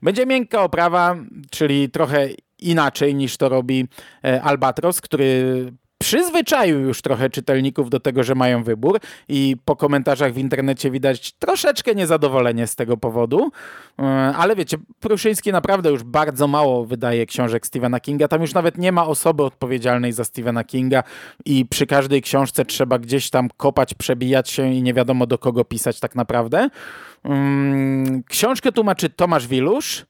Będzie 0.03 0.27
miękka 0.27 0.63
oprawa, 0.63 1.17
czyli 1.51 1.91
trochę 1.91 2.29
inaczej 2.59 3.15
niż 3.15 3.37
to 3.37 3.49
robi 3.49 3.89
e, 4.25 4.43
Albatros, 4.43 5.01
który 5.01 5.73
przyzwyczaił 6.05 6.81
już 6.81 7.03
trochę 7.03 7.31
czytelników 7.31 7.91
do 7.91 8.01
tego, 8.01 8.25
że 8.25 8.35
mają 8.35 8.63
wybór 8.63 9.01
i 9.29 9.57
po 9.65 9.77
komentarzach 9.77 10.33
w 10.33 10.39
internecie 10.39 10.91
widać 10.91 11.33
troszeczkę 11.33 11.95
niezadowolenie 11.95 12.67
z 12.67 12.77
tego 12.77 12.97
powodu, 12.97 13.51
e, 13.99 14.03
ale 14.37 14.57
wiecie, 14.57 14.77
Pruszyński 15.01 15.53
naprawdę 15.53 15.91
już 15.91 16.03
bardzo 16.03 16.49
mało 16.49 16.85
wydaje 16.85 17.27
książek 17.27 17.67
Stephena 17.67 18.01
Kinga, 18.01 18.29
tam 18.29 18.41
już 18.41 18.55
nawet 18.55 18.79
nie 18.79 18.93
ma 18.93 19.07
osoby 19.07 19.43
odpowiedzialnej 19.43 20.13
za 20.13 20.25
Stephena 20.25 20.65
Kinga 20.65 21.03
i 21.45 21.67
przy 21.67 21.87
każdej 21.87 22.23
książce 22.23 22.65
trzeba 22.65 22.99
gdzieś 22.99 23.31
tam 23.31 23.49
kopać, 23.57 23.95
przebijać 23.95 24.51
się 24.51 24.73
i 24.73 24.83
nie 24.83 24.95
wiadomo 24.95 25.27
do 25.27 25.39
kogo 25.39 25.65
pisać 25.65 26.01
tak 26.01 26.15
naprawdę. 26.15 26.69
Mm, 27.25 28.23
książkę 28.23 28.73
tłumaczy 28.73 29.11
Tomasz 29.11 29.47
Wilusz, 29.47 30.07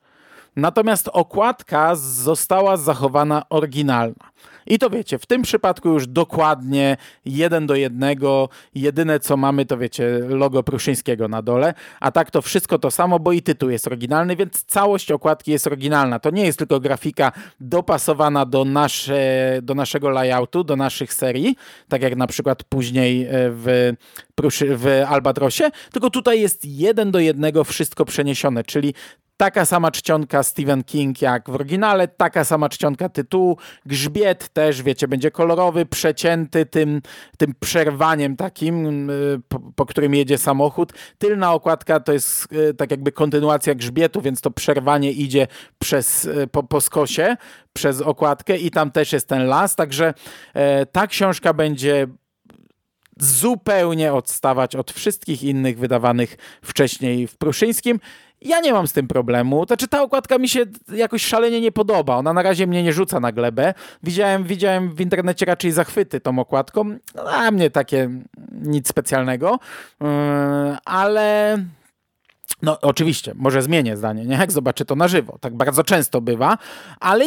natomiast 0.56 1.08
okładka 1.12 1.96
została 1.96 2.76
zachowana 2.76 3.42
oryginalna. 3.50 4.34
I 4.66 4.78
to 4.78 4.90
wiecie, 4.90 5.18
w 5.18 5.26
tym 5.26 5.42
przypadku 5.42 5.88
już 5.88 6.06
dokładnie 6.06 6.96
jeden 7.24 7.66
do 7.66 7.74
jednego. 7.74 8.48
Jedyne 8.74 9.20
co 9.20 9.36
mamy 9.36 9.66
to 9.66 9.78
wiecie 9.78 10.18
logo 10.28 10.62
Pruszyńskiego 10.62 11.28
na 11.28 11.42
dole, 11.42 11.74
a 12.00 12.10
tak 12.10 12.30
to 12.30 12.42
wszystko 12.42 12.78
to 12.78 12.90
samo, 12.90 13.18
bo 13.18 13.32
i 13.32 13.42
tytuł 13.42 13.70
jest 13.70 13.86
oryginalny, 13.86 14.36
więc 14.36 14.64
całość 14.64 15.12
okładki 15.12 15.50
jest 15.50 15.66
oryginalna. 15.66 16.18
To 16.18 16.30
nie 16.30 16.44
jest 16.44 16.58
tylko 16.58 16.80
grafika 16.80 17.32
dopasowana 17.60 18.46
do, 18.46 18.64
nasze, 18.64 19.58
do 19.62 19.74
naszego 19.74 20.10
layoutu, 20.10 20.64
do 20.64 20.76
naszych 20.76 21.14
serii, 21.14 21.56
tak 21.88 22.02
jak 22.02 22.16
na 22.16 22.26
przykład 22.26 22.64
później 22.64 23.24
e, 23.24 23.28
w, 23.30 23.92
w 24.76 25.04
Albatrosie, 25.08 25.70
tylko 25.92 26.10
tutaj 26.10 26.40
jest 26.40 26.64
jeden 26.64 27.10
do 27.10 27.18
jednego 27.18 27.64
wszystko 27.64 28.04
przeniesione, 28.04 28.64
czyli 28.64 28.94
Taka 29.36 29.64
sama 29.64 29.90
czcionka 29.90 30.42
Stephen 30.42 30.84
King 30.84 31.22
jak 31.22 31.50
w 31.50 31.54
oryginale, 31.54 32.08
taka 32.08 32.44
sama 32.44 32.68
czcionka 32.68 33.08
tytułu. 33.08 33.58
Grzbiet 33.86 34.48
też, 34.48 34.82
wiecie, 34.82 35.08
będzie 35.08 35.30
kolorowy, 35.30 35.86
przecięty 35.86 36.66
tym, 36.66 37.02
tym 37.38 37.54
przerwaniem 37.60 38.36
takim, 38.36 39.10
y, 39.10 39.40
po, 39.48 39.60
po, 39.76 39.86
którym 39.86 40.14
jedzie 40.14 40.38
samochód. 40.38 40.92
Tylna 41.18 41.52
okładka 41.52 42.00
to 42.00 42.12
jest 42.12 42.52
y, 42.52 42.74
tak 42.74 42.90
jakby 42.90 43.12
kontynuacja 43.12 43.74
grzbietu, 43.74 44.20
więc 44.20 44.40
to 44.40 44.50
przerwanie 44.50 45.12
idzie 45.12 45.46
przez, 45.78 46.24
y, 46.24 46.46
po, 46.46 46.62
po 46.62 46.80
skosie, 46.80 47.36
przez 47.72 48.00
okładkę 48.00 48.56
i 48.56 48.70
tam 48.70 48.90
też 48.90 49.12
jest 49.12 49.28
ten 49.28 49.46
las, 49.46 49.76
także 49.76 50.14
e, 50.54 50.86
ta 50.86 51.06
książka 51.06 51.52
będzie 51.52 52.06
zupełnie 53.18 54.12
odstawać 54.12 54.76
od 54.76 54.92
wszystkich 54.92 55.42
innych 55.42 55.78
wydawanych 55.78 56.36
wcześniej 56.62 57.26
w 57.26 57.36
Pruszyńskim. 57.36 58.00
Ja 58.42 58.60
nie 58.60 58.72
mam 58.72 58.88
z 58.88 58.92
tym 58.92 59.08
problemu. 59.08 59.66
Znaczy 59.66 59.88
ta 59.88 60.02
okładka 60.02 60.38
mi 60.38 60.48
się 60.48 60.60
jakoś 60.92 61.24
szalenie 61.24 61.60
nie 61.60 61.72
podoba. 61.72 62.16
Ona 62.16 62.32
na 62.32 62.42
razie 62.42 62.66
mnie 62.66 62.82
nie 62.82 62.92
rzuca 62.92 63.20
na 63.20 63.32
glebę. 63.32 63.74
Widziałem, 64.02 64.44
widziałem 64.44 64.94
w 64.94 65.00
internecie 65.00 65.46
raczej 65.46 65.72
zachwyty 65.72 66.20
tą 66.20 66.38
okładką. 66.38 66.96
A 67.26 67.50
mnie 67.50 67.70
takie 67.70 68.10
nic 68.52 68.88
specjalnego. 68.88 69.58
Yy, 70.00 70.06
ale 70.84 71.58
no, 72.64 72.80
oczywiście, 72.80 73.32
może 73.36 73.62
zmienię 73.62 73.96
zdanie, 73.96 74.24
nie? 74.24 74.36
Jak 74.36 74.52
zobaczę 74.52 74.84
to 74.84 74.96
na 74.96 75.08
żywo. 75.08 75.38
Tak 75.40 75.54
bardzo 75.54 75.84
często 75.84 76.20
bywa, 76.20 76.58
ale 77.00 77.24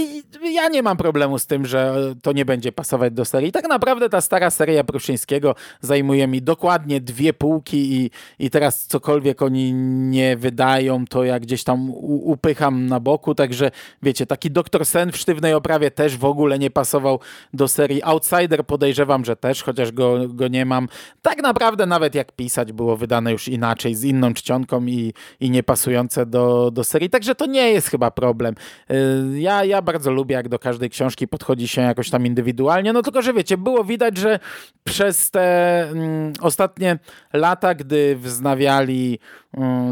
ja 0.54 0.70
nie 0.70 0.84
mam 0.84 0.98
problemu 0.98 1.40
z 1.40 1.46
tym, 1.46 1.66
że 1.66 1.96
to 2.22 2.32
nie 2.32 2.46
będzie 2.46 2.72
pasować 2.72 3.14
do 3.14 3.26
serii. 3.26 3.52
Tak 3.52 3.70
naprawdę 3.70 4.10
ta 4.10 4.22
stara 4.22 4.52
seria 4.52 4.84
Pruszyńskiego 4.84 5.56
zajmuje 5.82 6.28
mi 6.28 6.42
dokładnie 6.42 7.02
dwie 7.02 7.34
półki 7.34 7.94
i, 7.94 8.12
i 8.40 8.50
teraz 8.50 8.86
cokolwiek 8.86 9.42
oni 9.42 9.74
nie 9.74 10.38
wydają, 10.38 11.06
to 11.06 11.24
ja 11.24 11.40
gdzieś 11.40 11.64
tam 11.64 11.90
upycham 12.06 12.86
na 12.86 13.00
boku, 13.00 13.36
także 13.36 13.72
wiecie, 14.04 14.26
taki 14.26 14.52
Doktor 14.52 14.86
Sen 14.86 15.12
w 15.12 15.18
sztywnej 15.18 15.54
oprawie 15.54 15.92
też 15.92 16.18
w 16.18 16.26
ogóle 16.26 16.60
nie 16.60 16.70
pasował 16.70 17.20
do 17.54 17.68
serii. 17.68 18.04
Outsider 18.04 18.66
podejrzewam, 18.66 19.26
że 19.26 19.36
też, 19.36 19.64
chociaż 19.64 19.92
go, 19.92 20.28
go 20.28 20.48
nie 20.48 20.66
mam. 20.66 20.88
Tak 21.22 21.42
naprawdę 21.42 21.86
nawet 21.86 22.16
jak 22.16 22.32
pisać 22.32 22.74
było 22.74 22.98
wydane 22.98 23.32
już 23.32 23.48
inaczej, 23.48 23.96
z 23.96 24.04
inną 24.04 24.34
czcionką 24.34 24.86
i, 24.86 25.14
i 25.40 25.50
niepasujące 25.50 26.26
do, 26.26 26.72
do 26.72 26.84
serii. 26.84 27.10
Także 27.10 27.36
to 27.36 27.46
nie 27.46 27.72
jest 27.72 27.88
chyba 27.88 28.12
problem. 28.12 28.56
Y, 28.92 29.40
ja, 29.40 29.64
ja 29.64 29.82
bardzo 29.82 30.12
lubię, 30.12 30.36
jak 30.36 30.50
do 30.50 30.60
każdej 30.60 30.90
książki 30.90 31.28
podchodzi 31.28 31.68
się 31.68 31.82
jakoś 31.82 32.10
tam 32.10 32.26
indywidualnie. 32.26 32.94
No 32.94 33.02
tylko, 33.02 33.22
że 33.22 33.34
wiecie, 33.34 33.58
było 33.58 33.84
widać, 33.84 34.18
że 34.18 34.40
przez 34.84 35.32
te 35.32 35.84
mm, 35.90 36.34
ostatnie 36.42 37.00
lata, 37.34 37.76
gdy 37.76 38.16
wznawiali, 38.16 39.20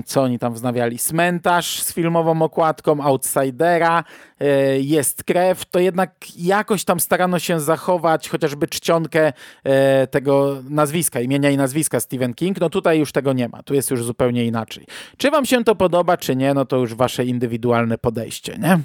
co 0.05 0.21
oni 0.21 0.39
tam 0.39 0.53
wznawiali, 0.53 0.97
Cmentarz 0.97 1.81
z 1.83 1.93
filmową 1.93 2.41
okładką, 2.41 3.01
Outsidera, 3.01 4.03
y, 4.41 4.45
jest 4.81 5.23
krew, 5.23 5.65
to 5.65 5.79
jednak 5.79 6.11
jakoś 6.37 6.83
tam 6.83 6.99
starano 6.99 7.39
się 7.39 7.59
zachować 7.59 8.29
chociażby 8.29 8.67
czcionkę 8.67 9.33
y, 9.33 9.71
tego 10.07 10.61
nazwiska, 10.69 11.19
imienia 11.19 11.49
i 11.49 11.57
nazwiska 11.57 11.99
Stephen 11.99 12.33
King. 12.33 12.59
No 12.59 12.69
tutaj 12.69 12.99
już 12.99 13.11
tego 13.11 13.33
nie 13.33 13.49
ma. 13.49 13.63
Tu 13.63 13.73
jest 13.73 13.91
już 13.91 14.03
zupełnie 14.03 14.45
inaczej. 14.45 14.85
Czy 15.17 15.31
wam 15.31 15.45
się 15.45 15.63
to 15.63 15.75
podoba, 15.75 16.17
czy 16.17 16.35
nie, 16.35 16.53
no 16.53 16.65
to 16.65 16.77
już 16.77 16.93
wasze 16.93 17.25
indywidualne 17.25 17.97
podejście, 17.97 18.57
nie? 18.57 18.79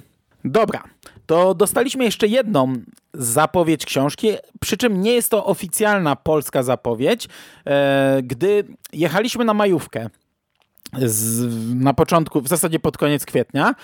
Dobra, 0.44 0.84
to 1.26 1.54
dostaliśmy 1.54 2.04
jeszcze 2.04 2.26
jedną 2.26 2.74
zapowiedź 3.14 3.86
książki, 3.86 4.28
przy 4.60 4.76
czym 4.76 5.02
nie 5.02 5.12
jest 5.12 5.30
to 5.30 5.46
oficjalna 5.46 6.16
polska 6.16 6.62
zapowiedź. 6.62 7.28
E, 7.66 8.20
gdy 8.22 8.64
jechaliśmy 8.92 9.44
na 9.44 9.54
majówkę 9.54 10.10
z, 10.98 11.46
na 11.74 11.94
początku, 11.94 12.40
w 12.40 12.48
zasadzie 12.48 12.80
pod 12.80 12.98
koniec 12.98 13.26
kwietnia, 13.26 13.74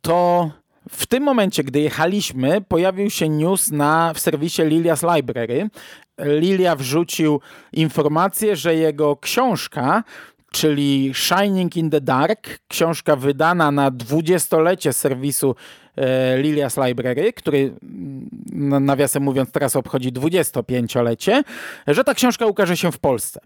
to 0.00 0.50
w 0.90 1.06
tym 1.06 1.22
momencie, 1.22 1.64
gdy 1.64 1.80
jechaliśmy, 1.80 2.60
pojawił 2.60 3.10
się 3.10 3.28
news 3.28 3.70
na, 3.70 4.12
w 4.14 4.20
serwisie 4.20 4.62
Lilia's 4.62 5.16
Library. 5.16 5.70
Lilia 6.18 6.76
wrzucił 6.76 7.40
informację, 7.72 8.56
że 8.56 8.74
jego 8.74 9.16
książka 9.16 10.02
czyli 10.52 11.12
Shining 11.14 11.76
in 11.76 11.90
the 11.90 12.00
Dark, 12.00 12.58
książka 12.68 13.16
wydana 13.16 13.70
na 13.70 13.90
dwudziestolecie 13.90 14.92
serwisu 14.92 15.54
Lilia's 16.36 16.86
Library, 16.86 17.32
który 17.32 17.74
mm, 17.82 18.84
nawiasem 18.84 19.22
mówiąc 19.22 19.50
teraz 19.52 19.76
obchodzi 19.76 20.12
25-lecie, 20.12 21.42
że 21.86 22.04
ta 22.04 22.14
książka 22.14 22.46
ukaże 22.46 22.76
się 22.76 22.92
w 22.92 22.98
Polsce. 22.98 23.40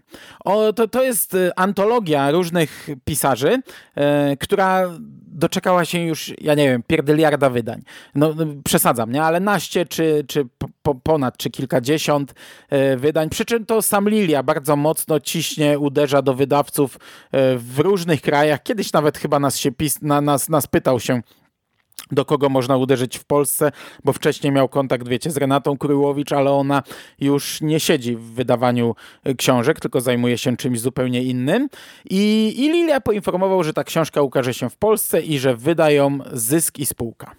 O, 0.45 0.73
to, 0.73 0.87
to 0.87 1.03
jest 1.03 1.33
e, 1.33 1.59
antologia 1.59 2.31
różnych 2.31 2.89
pisarzy, 3.05 3.61
e, 3.95 4.37
która 4.37 4.89
doczekała 5.37 5.85
się 5.85 5.99
już, 5.99 6.33
ja 6.41 6.53
nie 6.53 6.69
wiem, 6.69 6.83
pierdyliarda 6.87 7.49
wydań. 7.49 7.81
No, 8.15 8.33
no 8.33 8.45
przesadzam, 8.63 9.11
nie? 9.11 9.23
Ale 9.23 9.39
naście 9.39 9.85
czy, 9.85 10.25
czy 10.27 10.45
po, 10.81 10.95
ponad, 10.95 11.37
czy 11.37 11.49
kilkadziesiąt 11.49 12.33
e, 12.69 12.97
wydań. 12.97 13.29
Przy 13.29 13.45
czym 13.45 13.65
to 13.65 13.81
sam 13.81 14.09
Lilia 14.09 14.43
bardzo 14.43 14.75
mocno 14.75 15.19
ciśnie, 15.19 15.79
uderza 15.79 16.21
do 16.21 16.33
wydawców 16.33 16.95
e, 16.95 17.57
w 17.57 17.79
różnych 17.79 18.21
krajach. 18.21 18.63
Kiedyś 18.63 18.93
nawet 18.93 19.17
chyba 19.17 19.39
nas 19.39 19.57
się 19.57 19.71
pis, 19.71 20.01
na, 20.01 20.21
nas, 20.21 20.49
nas 20.49 20.67
pytał 20.67 20.99
się 20.99 21.21
do 22.11 22.25
kogo 22.25 22.49
można 22.49 22.77
uderzyć 22.77 23.17
w 23.17 23.25
Polsce, 23.25 23.71
bo 24.03 24.13
wcześniej 24.13 24.53
miał 24.53 24.69
kontakt, 24.69 25.07
wiecie, 25.07 25.31
z 25.31 25.37
Renatą 25.37 25.77
Kryłowicz, 25.77 26.31
ale 26.31 26.51
ona 26.51 26.83
już 27.19 27.61
nie 27.61 27.79
siedzi 27.79 28.15
w 28.15 28.21
wydawaniu 28.21 28.95
y, 29.27 29.35
książek, 29.35 29.79
tylko 29.79 30.01
zajmuje 30.01 30.37
się 30.37 30.57
czymś 30.57 30.79
zupełnie 30.79 31.23
innym. 31.23 31.69
I, 32.09 32.53
i 32.57 32.71
Lilia 32.71 33.01
poinformował, 33.01 33.63
że 33.63 33.73
ta 33.73 33.83
książka 33.83 34.21
ukaże 34.21 34.53
się 34.53 34.69
w 34.69 34.77
Polsce 34.77 35.21
i 35.21 35.39
że 35.39 35.55
wydają 35.55 36.19
Zysk 36.33 36.79
i 36.79 36.85
Spółka. 36.85 37.35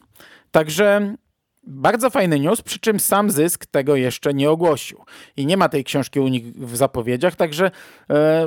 Także 0.50 1.15
bardzo 1.62 2.11
fajny 2.11 2.41
news, 2.41 2.62
przy 2.62 2.79
czym 2.79 3.00
sam 3.00 3.31
Zysk 3.31 3.67
tego 3.67 3.97
jeszcze 3.97 4.35
nie 4.35 4.50
ogłosił. 4.50 5.05
I 5.37 5.47
nie 5.47 5.57
ma 5.57 5.69
tej 5.69 5.85
książki 5.85 6.21
u 6.21 6.29
nich 6.29 6.53
w 6.53 6.77
zapowiedziach, 6.77 7.37
także 7.37 7.67
e, 7.67 7.71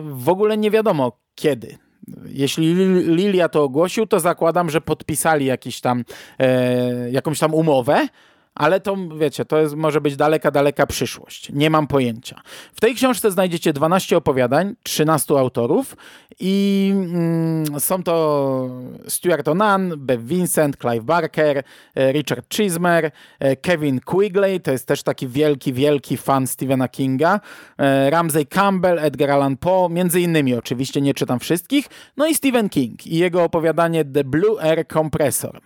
w 0.04 0.30
ogóle 0.30 0.58
nie 0.58 0.72
wiadomo 0.72 1.12
kiedy 1.36 1.78
jeśli 2.26 2.76
Lilia 3.16 3.50
to 3.50 3.64
ogłosił, 3.64 4.06
to 4.06 4.20
zakładam, 4.20 4.70
że 4.70 4.82
podpisali 4.82 5.46
jakiś 5.46 5.82
tam, 5.82 6.04
e, 6.40 7.12
jakąś 7.12 7.40
tam 7.40 7.54
umowę, 7.54 8.08
ale 8.56 8.80
to, 8.80 8.98
wiecie, 9.18 9.46
to 9.46 9.60
jest, 9.60 9.76
może 9.76 10.02
być 10.02 10.16
daleka, 10.16 10.52
daleka 10.52 10.88
przyszłość. 10.88 11.50
Nie 11.54 11.70
mam 11.70 11.88
pojęcia. 11.88 12.42
W 12.74 12.82
tej 12.82 12.96
książce 12.96 13.32
znajdziecie 13.32 13.74
12 13.74 14.18
opowiadań, 14.18 14.76
13 14.84 15.40
autorów 15.40 15.96
i 16.40 16.90
mm, 16.94 17.80
są 17.80 18.04
to 18.04 18.70
Stuart 19.08 19.48
Onan, 19.48 19.94
Bev 19.98 20.24
Vincent, 20.24 20.78
Clive 20.78 21.04
Barker, 21.04 21.64
e, 21.96 22.12
Richard 22.12 22.56
Chismer, 22.56 23.12
e, 23.40 23.56
Kevin 23.56 24.00
Quigley, 24.00 24.62
to 24.62 24.72
jest 24.72 24.88
też 24.88 25.04
taki 25.04 25.28
wielki, 25.28 25.74
wielki 25.74 26.18
fan 26.18 26.48
Stephena 26.48 26.88
Kinga, 26.88 27.40
e, 27.78 28.10
Ramsey 28.10 28.46
Campbell, 28.46 29.00
Edgar 29.00 29.32
Allan 29.32 29.58
Poe, 29.58 29.90
między 29.90 30.22
innymi 30.22 30.56
oczywiście, 30.56 31.02
nie 31.02 31.14
czytam 31.14 31.40
wszystkich, 31.40 31.90
no 32.18 32.28
i 32.28 32.36
Stephen 32.36 32.70
King 32.70 33.08
i 33.08 33.18
jego 33.18 33.44
opowiadanie 33.44 34.06
The 34.06 34.24
Blue 34.24 34.62
Air 34.62 34.88
Compressor. 34.88 35.62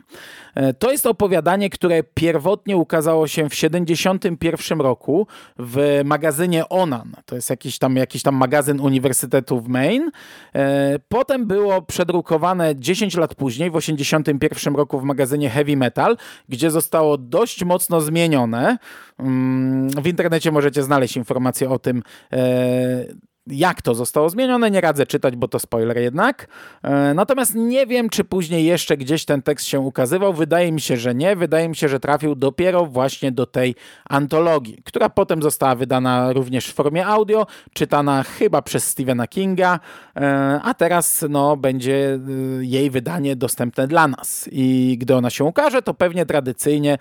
To 0.79 0.91
jest 0.91 1.05
opowiadanie, 1.05 1.69
które 1.69 2.03
pierwotnie 2.03 2.74
ukazało 2.75 3.27
się 3.27 3.49
w 3.49 3.53
1971 3.53 4.81
roku 4.81 5.27
w 5.59 6.01
magazynie 6.05 6.69
Onan. 6.69 7.15
To 7.25 7.35
jest 7.35 7.49
jakiś 7.49 7.77
tam, 7.77 7.95
jakiś 7.95 8.23
tam 8.23 8.35
magazyn 8.35 8.79
Uniwersytetu 8.79 9.61
w 9.61 9.67
Maine. 9.67 10.11
E, 10.55 10.99
potem 11.09 11.47
było 11.47 11.81
przedrukowane 11.81 12.75
10 12.75 13.17
lat 13.17 13.35
później, 13.35 13.69
w 13.69 13.73
1981 13.73 14.75
roku 14.75 14.99
w 14.99 15.03
magazynie 15.03 15.49
Heavy 15.49 15.77
Metal, 15.77 16.17
gdzie 16.49 16.71
zostało 16.71 17.17
dość 17.17 17.63
mocno 17.63 18.01
zmienione. 18.01 18.77
Mm, 19.19 19.89
w 19.89 20.07
internecie 20.07 20.51
możecie 20.51 20.83
znaleźć 20.83 21.17
informacje 21.17 21.69
o 21.69 21.79
tym, 21.79 22.03
e, 22.33 23.05
jak 23.47 23.81
to 23.81 23.95
zostało 23.95 24.29
zmienione, 24.29 24.71
nie 24.71 24.81
radzę 24.81 25.05
czytać, 25.05 25.35
bo 25.35 25.47
to 25.47 25.59
spoiler 25.59 25.97
jednak. 25.97 26.47
E, 26.83 27.13
natomiast 27.13 27.55
nie 27.55 27.87
wiem, 27.87 28.09
czy 28.09 28.23
później 28.23 28.65
jeszcze 28.65 28.97
gdzieś 28.97 29.25
ten 29.25 29.41
tekst 29.41 29.65
się 29.65 29.79
ukazywał. 29.79 30.33
Wydaje 30.33 30.71
mi 30.71 30.81
się, 30.81 30.97
że 30.97 31.15
nie. 31.15 31.35
Wydaje 31.35 31.69
mi 31.69 31.75
się, 31.75 31.89
że 31.89 31.99
trafił 31.99 32.35
dopiero 32.35 32.85
właśnie 32.85 33.31
do 33.31 33.45
tej 33.45 33.75
antologii, 34.09 34.81
która 34.85 35.09
potem 35.09 35.41
została 35.41 35.75
wydana 35.75 36.33
również 36.33 36.67
w 36.67 36.73
formie 36.73 37.07
audio, 37.07 37.47
czytana 37.73 38.23
chyba 38.23 38.61
przez 38.61 38.87
Stephena 38.87 39.27
Kinga, 39.27 39.79
e, 40.15 40.59
a 40.63 40.73
teraz 40.73 41.25
no, 41.29 41.57
będzie 41.57 42.13
e, 42.13 42.19
jej 42.65 42.89
wydanie 42.89 43.35
dostępne 43.35 43.87
dla 43.87 44.07
nas. 44.07 44.49
I 44.51 44.97
gdy 44.99 45.15
ona 45.15 45.29
się 45.29 45.43
ukaże, 45.43 45.81
to 45.81 45.93
pewnie 45.93 46.25
tradycyjnie 46.25 46.97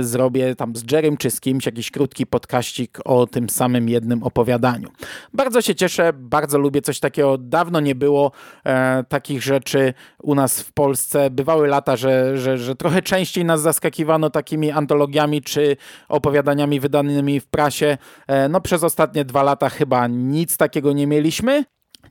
zrobię 0.00 0.56
tam 0.56 0.76
z 0.76 0.92
Jerem 0.92 1.16
czy 1.16 1.30
z 1.30 1.40
kimś 1.40 1.66
jakiś 1.66 1.90
krótki 1.90 2.26
podkaścik 2.26 2.98
o 3.04 3.26
tym 3.26 3.48
samym 3.48 3.88
jednym 3.88 4.22
opowiadaniu. 4.22 4.88
Bardzo 5.34 5.62
się 5.62 5.74
cieszę, 5.74 5.87
cieszę, 5.88 6.12
bardzo 6.12 6.58
lubię 6.58 6.82
coś 6.82 7.00
takiego. 7.00 7.38
Dawno 7.38 7.80
nie 7.80 7.94
było 7.94 8.32
e, 8.64 9.04
takich 9.08 9.42
rzeczy 9.42 9.94
u 10.22 10.34
nas 10.34 10.62
w 10.62 10.72
Polsce. 10.72 11.30
Bywały 11.30 11.68
lata, 11.68 11.96
że, 11.96 12.36
że, 12.36 12.58
że 12.58 12.76
trochę 12.76 13.02
częściej 13.02 13.44
nas 13.44 13.60
zaskakiwano 13.60 14.30
takimi 14.30 14.70
antologiami 14.70 15.42
czy 15.42 15.76
opowiadaniami 16.08 16.80
wydanymi 16.80 17.40
w 17.40 17.46
prasie. 17.46 17.98
E, 18.26 18.48
no 18.48 18.60
przez 18.60 18.84
ostatnie 18.84 19.24
dwa 19.24 19.42
lata 19.42 19.68
chyba 19.68 20.06
nic 20.06 20.56
takiego 20.56 20.92
nie 20.92 21.06
mieliśmy. 21.06 21.64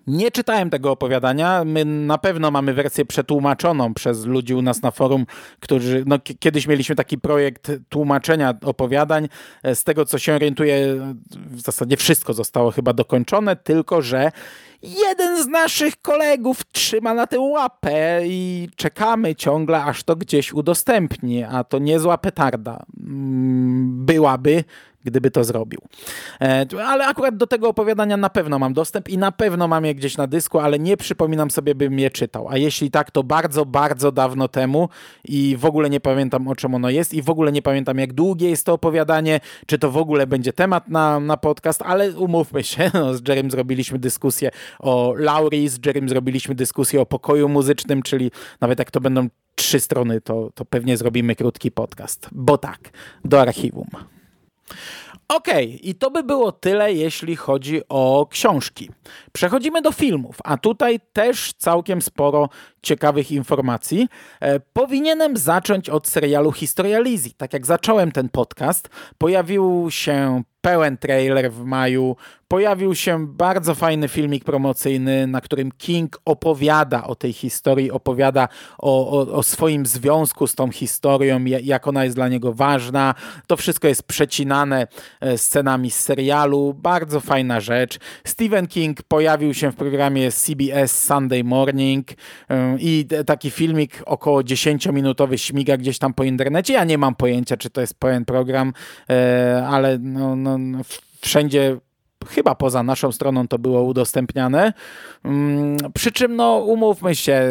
Nie 0.08 0.32
czytałem 0.32 0.70
tego 0.70 0.92
opowiadania. 0.92 1.64
My 1.66 1.86
na 1.86 2.18
pewno 2.18 2.52
mamy 2.52 2.74
wersję 2.74 3.06
przetłumaczoną 3.06 3.94
przez 3.94 4.26
ludzi 4.26 4.54
u 4.54 4.62
nas 4.62 4.82
na 4.82 4.92
forum, 4.92 5.26
którzy 5.60 6.04
no, 6.08 6.20
kiedyś 6.40 6.68
mieliśmy 6.68 6.96
taki 6.96 7.18
projekt 7.18 7.72
tłumaczenia 7.90 8.54
opowiadań. 8.62 9.28
E, 9.64 9.76
z 9.76 9.84
tego 9.84 10.06
co 10.06 10.18
się 10.18 10.34
orientuję, 10.34 10.96
w 11.32 11.62
zasadzie 11.62 11.98
wszystko 11.98 12.34
zostało 12.34 12.72
chyba 12.72 12.94
dokończone, 12.94 13.56
tylko 13.56 14.02
że 14.02 14.32
jeden 14.82 15.44
z 15.44 15.48
naszych 15.48 16.02
kolegów 16.02 16.64
trzyma 16.72 17.14
na 17.14 17.28
tę 17.28 17.40
łapę 17.40 18.22
i 18.28 18.70
czekamy 18.76 19.36
ciągle, 19.36 19.84
aż 19.84 20.04
to 20.04 20.16
gdzieś 20.16 20.54
udostępni, 20.54 21.44
a 21.44 21.64
to 21.64 21.80
niezła 21.80 22.18
petarda. 22.18 22.86
Mm, 23.00 24.06
byłaby, 24.06 24.64
gdyby 25.06 25.32
to 25.32 25.44
zrobił. 25.44 25.80
E, 26.42 26.66
ale 26.86 27.08
akurat 27.08 27.38
do 27.38 27.48
tego 27.48 27.70
opowiadania 27.70 28.18
na 28.18 28.30
pewno 28.30 28.60
mam 28.60 28.74
dostęp 28.74 29.10
i 29.10 29.18
na 29.18 29.32
pewno 29.32 29.68
mam 29.68 29.86
je 29.86 29.96
gdzieś 29.96 30.18
na 30.18 30.28
dysku, 30.28 30.60
ale 30.60 30.80
nie 30.80 30.98
przypominam 30.98 31.52
sobie, 31.52 31.76
bym 31.76 32.00
je 32.00 32.10
czytał. 32.10 32.48
A 32.50 32.58
jeśli 32.58 32.92
tak, 32.92 33.12
to 33.12 33.24
bardzo, 33.24 33.66
bardzo 33.66 34.12
dawno 34.12 34.48
temu 34.48 34.90
i 35.24 35.58
w 35.60 35.66
ogóle 35.66 35.90
nie 35.90 36.00
pamiętam, 36.00 36.48
o 36.48 36.56
czym 36.56 36.76
ono 36.76 36.90
jest 36.90 37.14
i 37.14 37.22
w 37.22 37.30
ogóle 37.30 37.52
nie 37.52 37.62
pamiętam, 37.62 37.98
jak 37.98 38.14
długie 38.14 38.50
jest 38.50 38.66
to 38.66 38.74
opowiadanie, 38.74 39.40
czy 39.66 39.78
to 39.80 39.92
w 39.92 39.98
ogóle 39.98 40.28
będzie 40.28 40.54
temat 40.54 40.90
na, 40.90 41.20
na 41.20 41.38
podcast, 41.38 41.82
ale 41.82 42.12
umówmy 42.12 42.64
się, 42.64 42.92
no, 42.94 43.14
z 43.14 43.28
Jerem 43.28 43.52
zrobiliśmy 43.52 44.00
dyskusję 44.00 44.52
o 44.80 45.14
Laurie, 45.18 45.70
z 45.70 45.86
Jerem 45.86 46.10
zrobiliśmy 46.10 46.56
dyskusję 46.56 47.02
o 47.02 47.06
pokoju 47.06 47.50
muzycznym, 47.50 48.02
czyli 48.02 48.32
nawet 48.62 48.80
jak 48.80 48.92
to 48.92 49.02
będą 49.02 49.28
trzy 49.56 49.80
strony, 49.80 50.22
to, 50.22 50.50
to 50.56 50.66
pewnie 50.66 50.98
zrobimy 50.98 51.36
krótki 51.36 51.72
podcast. 51.72 52.30
Bo 52.32 52.58
tak, 52.58 52.90
do 53.26 53.42
archiwum. 53.42 54.17
Okej, 55.28 55.66
okay, 55.68 55.80
i 55.80 55.96
to 55.96 56.12
by 56.12 56.24
było 56.24 56.52
tyle, 56.52 56.94
jeśli 56.94 57.36
chodzi 57.36 57.82
o 57.90 58.28
książki. 58.30 58.90
Przechodzimy 59.32 59.82
do 59.82 59.92
filmów, 59.92 60.36
a 60.44 60.58
tutaj 60.58 61.00
też 61.14 61.54
całkiem 61.54 62.02
sporo 62.02 62.50
ciekawych 62.82 63.32
informacji. 63.32 64.08
E, 64.40 64.60
powinienem 64.60 65.38
zacząć 65.38 65.90
od 65.90 66.08
serialu 66.08 66.52
Historia 66.52 67.00
Lizzie. 67.00 67.32
Tak 67.38 67.54
jak 67.54 67.66
zacząłem 67.66 68.12
ten 68.12 68.30
podcast, 68.30 68.90
pojawił 69.18 69.88
się 69.90 70.44
pełen 70.62 70.98
trailer 70.98 71.52
w 71.52 71.64
maju. 71.64 72.16
Pojawił 72.48 72.96
się 72.96 73.28
bardzo 73.28 73.76
fajny 73.76 74.08
filmik 74.08 74.44
promocyjny, 74.44 75.28
na 75.28 75.42
którym 75.42 75.72
King 75.72 76.22
opowiada 76.26 77.04
o 77.04 77.16
tej 77.16 77.34
historii, 77.34 77.92
opowiada 77.92 78.48
o, 78.80 79.12
o, 79.12 79.34
o, 79.34 79.44
swoim 79.44 79.86
związku 79.86 80.48
z 80.48 80.56
tą 80.56 80.72
historią, 80.72 81.46
jak 81.46 81.88
ona 81.88 82.04
jest 82.04 82.16
dla 82.16 82.28
niego 82.28 82.54
ważna. 82.54 83.16
To 83.48 83.58
wszystko 83.58 83.88
jest 83.88 84.04
przecinane 84.04 84.88
e, 85.22 85.38
scenami 85.38 85.92
z 85.92 86.00
serialu. 86.00 86.74
Bardzo 86.74 87.20
fajna 87.20 87.60
rzecz. 87.60 88.00
Stephen 88.24 88.68
King 88.68 89.04
pojawił 89.04 89.54
się 89.54 89.72
w 89.72 89.76
programie 89.76 90.32
CBS 90.32 91.04
Sunday 91.04 91.44
Morning 91.44 92.08
e, 92.50 92.78
i 92.80 93.08
taki 93.26 93.52
filmik 93.52 94.04
około 94.06 94.42
10-minutowy 94.42 95.38
śmiga 95.38 95.78
gdzieś 95.78 95.98
tam 96.00 96.14
po 96.14 96.24
internecie. 96.24 96.74
Ja 96.74 96.84
nie 96.84 96.98
mam 96.98 97.16
pojęcia, 97.16 97.58
czy 97.58 97.70
to 97.70 97.82
jest 97.82 98.00
pełen 98.00 98.26
program, 98.26 98.74
e, 99.10 99.68
ale 99.70 99.98
no, 100.00 100.36
no 100.36 100.57
wszędzie 101.22 101.78
chyba 102.28 102.56
poza 102.56 102.84
naszą 102.84 103.12
stroną 103.12 103.48
to 103.48 103.60
było 103.60 103.84
udostępniane. 103.84 104.74
Mm, 105.24 105.78
przy 105.94 106.12
czym, 106.12 106.36
no, 106.36 106.58
umówmy 106.58 107.16
się, 107.16 107.42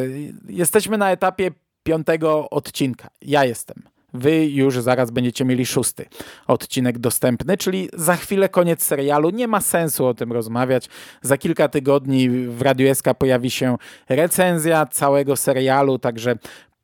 jesteśmy 0.48 0.98
na 0.98 1.10
etapie 1.10 1.50
piątego 1.82 2.50
odcinka. 2.50 3.08
Ja 3.22 3.44
jestem. 3.44 3.82
Wy 4.14 4.46
już 4.46 4.80
zaraz 4.80 5.10
będziecie 5.10 5.44
mieli 5.44 5.66
szósty 5.66 6.04
odcinek 6.46 6.98
dostępny, 6.98 7.56
czyli 7.56 7.88
za 7.92 8.16
chwilę 8.16 8.48
koniec 8.48 8.82
serialu. 8.82 9.30
Nie 9.30 9.48
ma 9.48 9.60
sensu 9.60 10.06
o 10.06 10.14
tym 10.14 10.32
rozmawiać. 10.32 10.88
Za 11.22 11.38
kilka 11.38 11.68
tygodni 11.68 12.30
w 12.30 12.62
Radio 12.62 12.94
SK 12.94 13.04
pojawi 13.18 13.50
się 13.50 13.76
recenzja 14.08 14.86
całego 14.86 15.36
serialu, 15.36 15.98
także 15.98 16.36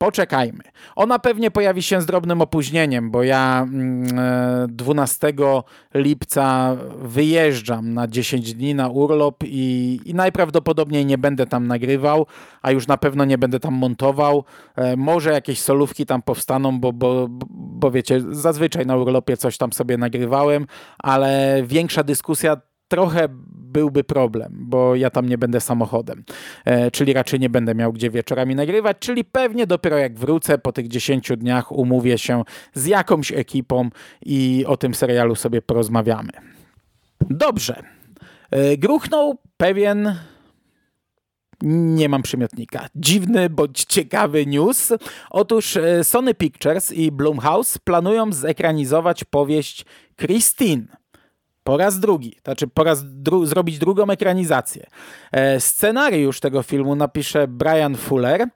poczekajmy. 0.03 0.65
Ona 0.97 1.19
pewnie 1.19 1.51
pojawi 1.51 1.83
się 1.83 2.01
z 2.01 2.07
drobnym 2.07 2.41
opóźnieniem, 2.41 3.11
bo 3.11 3.23
ja 3.23 3.67
12 4.69 5.29
mm, 5.29 5.49
e, 5.95 5.99
lipca 6.01 6.77
wyjeżdżam 7.03 7.95
na 7.95 8.09
10 8.09 8.55
dni 8.55 8.75
na 8.75 8.89
urlop 8.89 9.37
i, 9.45 10.01
i 10.05 10.15
najprawdopodobniej 10.15 11.07
nie 11.07 11.19
będę 11.19 11.47
tam 11.47 11.67
nagrywał, 11.67 12.27
a 12.63 12.71
już 12.71 12.87
na 12.87 12.97
pewno 12.97 13.25
nie 13.25 13.39
będę 13.39 13.61
tam 13.61 13.75
montował. 13.75 14.45
E, 14.77 14.97
może 14.97 15.33
jakieś 15.33 15.61
solówki 15.61 16.07
tam 16.07 16.23
powstaną, 16.23 16.81
bo, 16.81 16.93
bo, 16.93 17.27
bo 17.51 17.91
wiecie, 17.91 18.21
zazwyczaj 18.31 18.87
na 18.87 18.97
urlopie 18.97 19.37
coś 19.37 19.59
tam 19.59 19.73
sobie 19.73 19.99
nagrywałem, 19.99 20.67
ale 20.99 21.63
większa 21.67 22.03
dyskusja 22.03 22.57
trochę 22.93 23.29
byłby 23.73 24.05
problem, 24.05 24.53
bo 24.59 24.97
ja 24.97 25.11
tam 25.11 25.29
nie 25.29 25.39
będę 25.39 25.61
samochodem, 25.61 26.25
e, 26.65 26.91
czyli 26.91 27.13
raczej 27.13 27.41
nie 27.41 27.51
będę 27.51 27.75
miał 27.75 27.93
gdzie 27.93 28.11
wieczorami 28.11 28.55
nagrywać, 28.55 28.97
czyli 29.01 29.25
pewnie 29.25 29.67
dopiero 29.67 29.99
jak 29.99 30.19
wrócę 30.19 30.59
po 30.59 30.73
tych 30.73 30.89
10 30.89 31.37
dniach 31.37 31.73
umówię 31.73 32.19
się 32.19 32.43
z 32.75 32.87
jakąś 32.87 33.33
ekipą 33.33 33.91
i 34.23 34.65
o 34.67 34.77
tym 34.77 34.95
serialu 34.95 35.35
sobie 35.35 35.63
porozmawiamy. 35.63 36.31
Dobrze. 37.31 37.83
E, 38.51 38.77
gruchnął 38.77 39.39
pewien 39.57 40.15
nie 41.63 42.09
mam 42.09 42.23
przymiotnika. 42.23 42.87
Dziwny 42.95 43.51
bądź 43.51 43.85
ciekawy 43.85 44.47
news. 44.47 44.93
Otóż 45.31 45.77
e, 45.77 46.05
Sony 46.05 46.35
Pictures 46.35 46.93
i 46.93 47.13
Blumhouse 47.13 47.79
planują 47.79 48.33
zekranizować 48.33 49.25
powieść 49.25 49.85
Christine. 50.17 51.02
Po 51.65 51.77
raz 51.77 52.01
drugi, 52.01 52.37
znaczy 52.45 52.67
po 52.69 52.85
raz 52.85 53.05
dru 53.05 53.47
zrobić 53.47 53.79
drugą 53.79 54.11
ekranizację. 54.11 54.87
E, 55.33 55.61
scenariusz 55.61 56.41
tego 56.41 56.63
filmu 56.63 56.97
napisze 56.97 57.49
Brian 57.49 57.97
Fuller, 57.97 58.47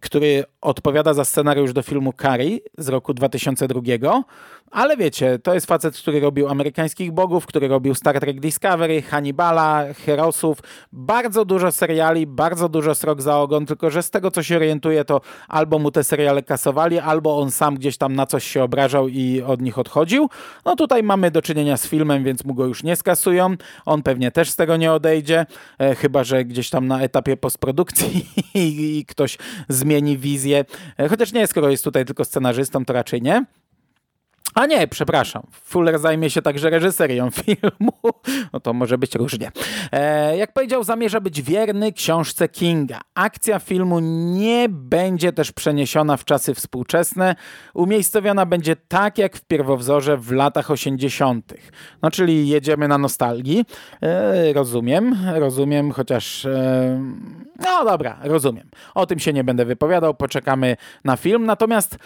który 0.00 0.44
odpowiada 0.60 1.14
za 1.14 1.24
scenariusz 1.24 1.72
do 1.72 1.82
filmu 1.82 2.12
Carrie 2.12 2.58
z 2.78 2.88
roku 2.88 3.14
2002, 3.14 4.22
ale 4.70 4.96
wiecie, 4.96 5.38
to 5.38 5.54
jest 5.54 5.66
facet, 5.66 5.96
który 5.96 6.20
robił 6.20 6.48
Amerykańskich 6.48 7.12
Bogów, 7.12 7.46
który 7.46 7.68
robił 7.68 7.94
Star 7.94 8.20
Trek 8.20 8.40
Discovery, 8.40 9.02
Hannibala, 9.02 9.84
Herosów, 10.06 10.58
bardzo 10.92 11.44
dużo 11.44 11.72
seriali, 11.72 12.26
bardzo 12.26 12.68
dużo 12.68 12.94
srok 12.94 13.22
za 13.22 13.38
ogon, 13.38 13.66
tylko 13.66 13.90
że 13.90 14.02
z 14.02 14.10
tego, 14.10 14.30
co 14.30 14.42
się 14.42 14.56
orientuje, 14.56 15.04
to 15.04 15.20
albo 15.48 15.78
mu 15.78 15.90
te 15.90 16.04
seriale 16.04 16.42
kasowali, 16.42 16.98
albo 16.98 17.38
on 17.38 17.50
sam 17.50 17.74
gdzieś 17.74 17.96
tam 17.96 18.14
na 18.14 18.26
coś 18.26 18.44
się 18.44 18.62
obrażał 18.62 19.08
i 19.08 19.42
od 19.42 19.62
nich 19.62 19.78
odchodził. 19.78 20.28
No 20.64 20.76
tutaj 20.76 21.02
mamy 21.02 21.30
do 21.30 21.42
czynienia 21.42 21.76
z 21.76 21.86
filmem, 21.86 22.24
więc 22.24 22.44
mu 22.44 22.54
go 22.54 22.66
już 22.66 22.82
nie 22.82 22.96
skasują. 22.96 23.54
On 23.84 24.02
pewnie 24.02 24.30
też 24.30 24.50
z 24.50 24.56
tego 24.56 24.76
nie 24.76 24.92
odejdzie, 24.92 25.46
e, 25.78 25.94
chyba, 25.94 26.24
że 26.24 26.44
gdzieś 26.44 26.70
tam 26.70 26.86
na 26.86 27.00
etapie 27.00 27.36
postprodukcji 27.36 28.26
i, 28.54 28.98
i 28.98 29.04
ktoś 29.06 29.38
zmieni 29.68 30.18
wizję. 30.18 30.64
E, 30.98 31.08
chociaż 31.08 31.32
nie, 31.32 31.46
skoro 31.46 31.70
jest 31.70 31.84
tutaj 31.84 32.04
tylko 32.04 32.24
scenarzystą, 32.24 32.84
to 32.84 32.92
raczej 32.92 33.22
nie. 33.22 33.44
A 34.56 34.66
nie, 34.66 34.88
przepraszam. 34.88 35.42
Fuller 35.52 35.98
zajmie 35.98 36.30
się 36.30 36.42
także 36.42 36.70
reżyserią 36.70 37.30
filmu. 37.44 37.92
No 38.52 38.60
to 38.60 38.72
może 38.72 38.98
być 38.98 39.14
różnie. 39.14 39.52
E, 39.92 40.36
jak 40.36 40.52
powiedział, 40.52 40.84
zamierza 40.84 41.20
być 41.20 41.42
wierny 41.42 41.92
książce 41.92 42.48
Kinga. 42.48 43.00
Akcja 43.14 43.58
filmu 43.58 44.00
nie 44.00 44.66
będzie 44.70 45.32
też 45.32 45.52
przeniesiona 45.52 46.16
w 46.16 46.24
czasy 46.24 46.54
współczesne. 46.54 47.34
Umiejscowiona 47.74 48.46
będzie 48.46 48.76
tak 48.76 49.18
jak 49.18 49.36
w 49.36 49.44
pierwowzorze 49.44 50.16
w 50.16 50.32
latach 50.32 50.70
80. 50.70 51.54
No 52.02 52.10
czyli 52.10 52.48
jedziemy 52.48 52.88
na 52.88 52.98
nostalgii. 52.98 53.64
E, 54.02 54.52
rozumiem, 54.52 55.16
rozumiem, 55.34 55.92
chociaż... 55.92 56.44
E, 56.44 57.00
no 57.58 57.84
dobra, 57.84 58.18
rozumiem. 58.22 58.70
O 58.94 59.06
tym 59.06 59.18
się 59.18 59.32
nie 59.32 59.44
będę 59.44 59.64
wypowiadał, 59.64 60.14
poczekamy 60.14 60.76
na 61.04 61.16
film. 61.16 61.46
Natomiast 61.46 61.98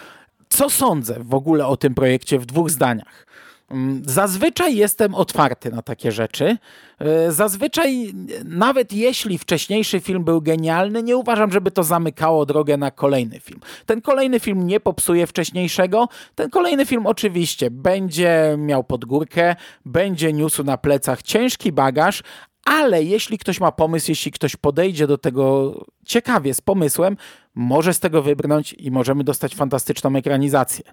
co 0.51 0.71
sądzę 0.71 1.17
w 1.25 1.35
ogóle 1.35 1.67
o 1.67 1.77
tym 1.77 1.95
projekcie 1.95 2.39
w 2.39 2.47
dwóch 2.47 2.71
zdaniach? 2.71 3.27
Mm, 3.71 4.03
zazwyczaj 4.07 4.77
jestem 4.77 5.15
otwarty 5.15 5.71
na 5.71 5.83
takie 5.83 6.13
rzeczy. 6.13 6.57
E, 6.99 7.33
zazwyczaj, 7.33 8.13
nawet 8.45 8.93
jeśli 8.93 9.39
wcześniejszy 9.39 10.01
film 10.01 10.25
był 10.25 10.43
genialny, 10.43 11.03
nie 11.03 11.17
uważam, 11.17 11.53
żeby 11.53 11.71
to 11.71 11.83
zamykało 11.83 12.47
drogę 12.47 12.77
na 12.77 12.91
kolejny 12.91 13.41
film. 13.41 13.61
Ten 13.87 14.01
kolejny 14.01 14.41
film 14.41 14.67
nie 14.67 14.81
popsuje 14.81 15.27
wcześniejszego. 15.27 16.09
Ten 16.35 16.51
kolejny 16.51 16.87
film 16.87 17.07
oczywiście 17.07 17.71
będzie 17.71 18.55
miał 18.59 18.85
podgórkę, 18.85 19.57
będzie 19.85 20.33
niósł 20.33 20.65
na 20.65 20.79
plecach 20.79 21.23
ciężki 21.23 21.73
bagaż, 21.73 22.23
ale 22.65 23.03
jeśli 23.03 23.39
ktoś 23.39 23.61
ma 23.61 23.73
pomysł, 23.73 24.11
jeśli 24.11 24.33
ktoś 24.33 24.57
podejdzie 24.57 25.07
do 25.07 25.19
tego 25.19 25.75
ciekawie, 26.05 26.55
z 26.55 26.61
pomysłem, 26.61 27.17
może 27.55 27.95
z 27.95 28.01
tego 28.01 28.23
wybrnąć 28.23 28.73
i 28.79 28.91
możemy 28.91 29.25
dostać 29.25 29.55
fantastyczną 29.55 30.17
ekranizację. 30.17 30.85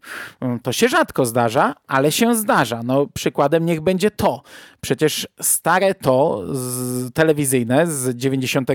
Mm, 0.41 0.59
to 0.59 0.73
się 0.73 0.89
rzadko 0.89 1.25
zdarza, 1.25 1.75
ale 1.87 2.11
się 2.11 2.35
zdarza. 2.35 2.81
No, 2.83 3.07
przykładem 3.13 3.65
niech 3.65 3.81
będzie 3.81 4.11
to. 4.11 4.41
Przecież 4.81 5.27
stare 5.41 5.95
to 5.95 6.43
z, 6.51 7.13
telewizyjne 7.13 7.87
z 7.87 8.15
90 8.15 8.69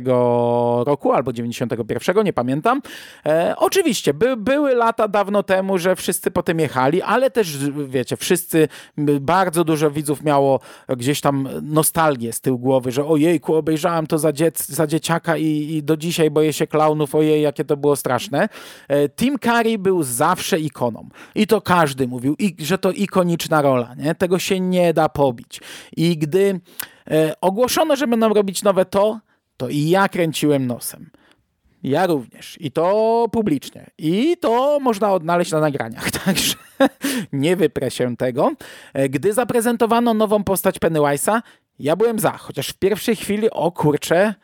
roku 0.85 1.13
albo 1.13 1.33
91, 1.33 2.25
nie 2.25 2.33
pamiętam. 2.33 2.83
E, 3.27 3.55
oczywiście, 3.57 4.15
by, 4.15 4.37
były 4.37 4.75
lata 4.75 5.09
dawno 5.09 5.43
temu, 5.43 5.79
że 5.79 5.97
wszyscy 5.97 6.31
potem 6.31 6.59
jechali, 6.59 7.03
ale 7.03 7.31
też, 7.31 7.59
wiecie, 7.87 8.17
wszyscy, 8.17 8.69
bardzo 9.21 9.65
dużo 9.65 9.91
widzów 9.91 10.23
miało 10.23 10.61
gdzieś 10.89 11.21
tam 11.21 11.49
nostalgię 11.63 12.33
z 12.33 12.41
tyłu 12.41 12.59
głowy, 12.59 12.93
że 12.93 13.07
ojejku, 13.07 13.55
obejrzałem 13.55 14.07
to 14.07 14.19
za, 14.19 14.33
dziec, 14.33 14.69
za 14.69 14.87
dzieciaka 14.87 15.37
i, 15.37 15.47
i 15.47 15.83
do 15.83 15.97
dzisiaj 15.97 16.31
boję 16.31 16.53
się 16.53 16.67
klaunów, 16.67 17.15
ojej, 17.15 17.43
jakie 17.43 17.65
to 17.65 17.72
było 17.77 17.97
straszne. 17.97 18.49
E, 18.89 19.09
Tim 19.09 19.39
Curry 19.39 19.79
był 19.79 20.03
zawsze 20.03 20.61
ikoną. 20.61 21.09
I 21.35 21.47
to 21.47 21.61
każdy 21.61 22.09
mówił, 22.09 22.37
że 22.59 22.79
to 22.79 22.93
ikoniczna 22.93 23.63
rola, 23.63 23.95
nie? 23.95 24.15
Tego 24.15 24.39
się 24.39 24.61
nie 24.61 24.95
da 24.95 25.09
pobić. 25.09 25.61
I 25.97 26.19
gdy 26.19 26.61
e, 27.11 27.35
ogłoszono, 27.41 27.97
że 27.97 28.07
będą 28.07 28.35
robić 28.35 28.63
nowe 28.63 28.85
to, 28.85 29.21
to 29.57 29.69
i 29.69 29.89
ja 29.89 30.09
kręciłem 30.09 30.67
nosem. 30.67 31.11
Ja 31.83 32.07
również. 32.07 32.57
I 32.61 32.71
to 32.71 33.27
publicznie. 33.33 33.91
I 33.99 34.37
to 34.41 34.79
można 34.81 35.13
odnaleźć 35.13 35.53
na 35.53 35.61
nagraniach. 35.61 36.11
Także 36.25 36.55
nie 37.33 37.57
wyprę 37.57 37.91
się 37.91 38.17
tego. 38.17 38.53
E, 38.95 39.09
gdy 39.09 39.33
zaprezentowano 39.33 40.15
nową 40.15 40.45
postać 40.45 40.79
Pennywise'a, 40.79 41.41
ja 41.79 41.97
byłem 41.97 42.19
za. 42.19 42.33
Chociaż 42.33 42.69
w 42.69 42.79
pierwszej 42.79 43.17
chwili, 43.17 43.51
o 43.51 43.73
kurczę, 43.73 44.35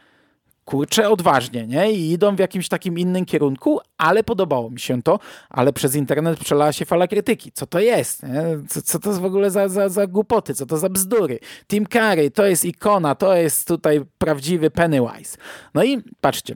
kurczę, 0.68 1.10
odważnie, 1.10 1.66
nie? 1.66 1.92
I 1.92 2.12
idą 2.12 2.36
w 2.36 2.38
jakimś 2.38 2.68
takim 2.68 2.98
innym 2.98 3.24
kierunku, 3.24 3.80
ale 3.98 4.24
podobało 4.24 4.70
mi 4.70 4.80
się 4.80 5.02
to, 5.02 5.18
ale 5.50 5.72
przez 5.72 5.94
internet 5.94 6.38
przelała 6.38 6.72
się 6.72 6.84
fala 6.84 7.06
krytyki. 7.06 7.52
Co 7.52 7.66
to 7.66 7.80
jest? 7.80 8.22
Co, 8.68 8.82
co 8.82 8.98
to 8.98 9.08
jest 9.10 9.20
w 9.20 9.24
ogóle 9.24 9.50
za, 9.50 9.68
za, 9.68 9.88
za 9.88 10.06
głupoty? 10.06 10.54
Co 10.54 10.66
to 10.66 10.78
za 10.78 10.88
bzdury? 10.88 11.38
Tim 11.68 11.86
Curry, 11.86 12.30
to 12.30 12.46
jest 12.46 12.64
ikona, 12.64 13.14
to 13.14 13.34
jest 13.34 13.68
tutaj 13.68 14.00
prawdziwy 14.18 14.70
Pennywise. 14.70 15.36
No 15.74 15.84
i 15.84 16.02
patrzcie, 16.20 16.54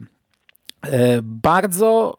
e, 0.82 1.22
bardzo 1.22 2.16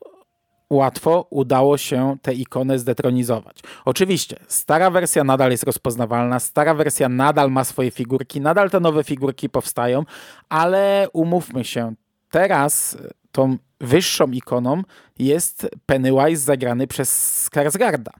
łatwo 0.73 1.27
udało 1.29 1.77
się 1.77 2.17
tę 2.21 2.33
ikonę 2.33 2.79
zdetronizować. 2.79 3.59
Oczywiście, 3.85 4.35
stara 4.47 4.89
wersja 4.89 5.23
nadal 5.23 5.51
jest 5.51 5.63
rozpoznawalna, 5.63 6.39
stara 6.39 6.73
wersja 6.73 7.09
nadal 7.09 7.51
ma 7.51 7.63
swoje 7.63 7.91
figurki, 7.91 8.41
nadal 8.41 8.69
te 8.69 8.79
nowe 8.79 9.03
figurki 9.03 9.49
powstają, 9.49 10.03
ale 10.49 11.07
umówmy 11.13 11.63
się, 11.63 11.93
teraz 12.31 12.97
tą 13.31 13.57
wyższą 13.81 14.31
ikoną 14.31 14.81
jest 15.19 15.69
Pennywise 15.85 16.37
zagrany 16.37 16.87
przez 16.87 17.43
Skarsgarda. 17.43 18.11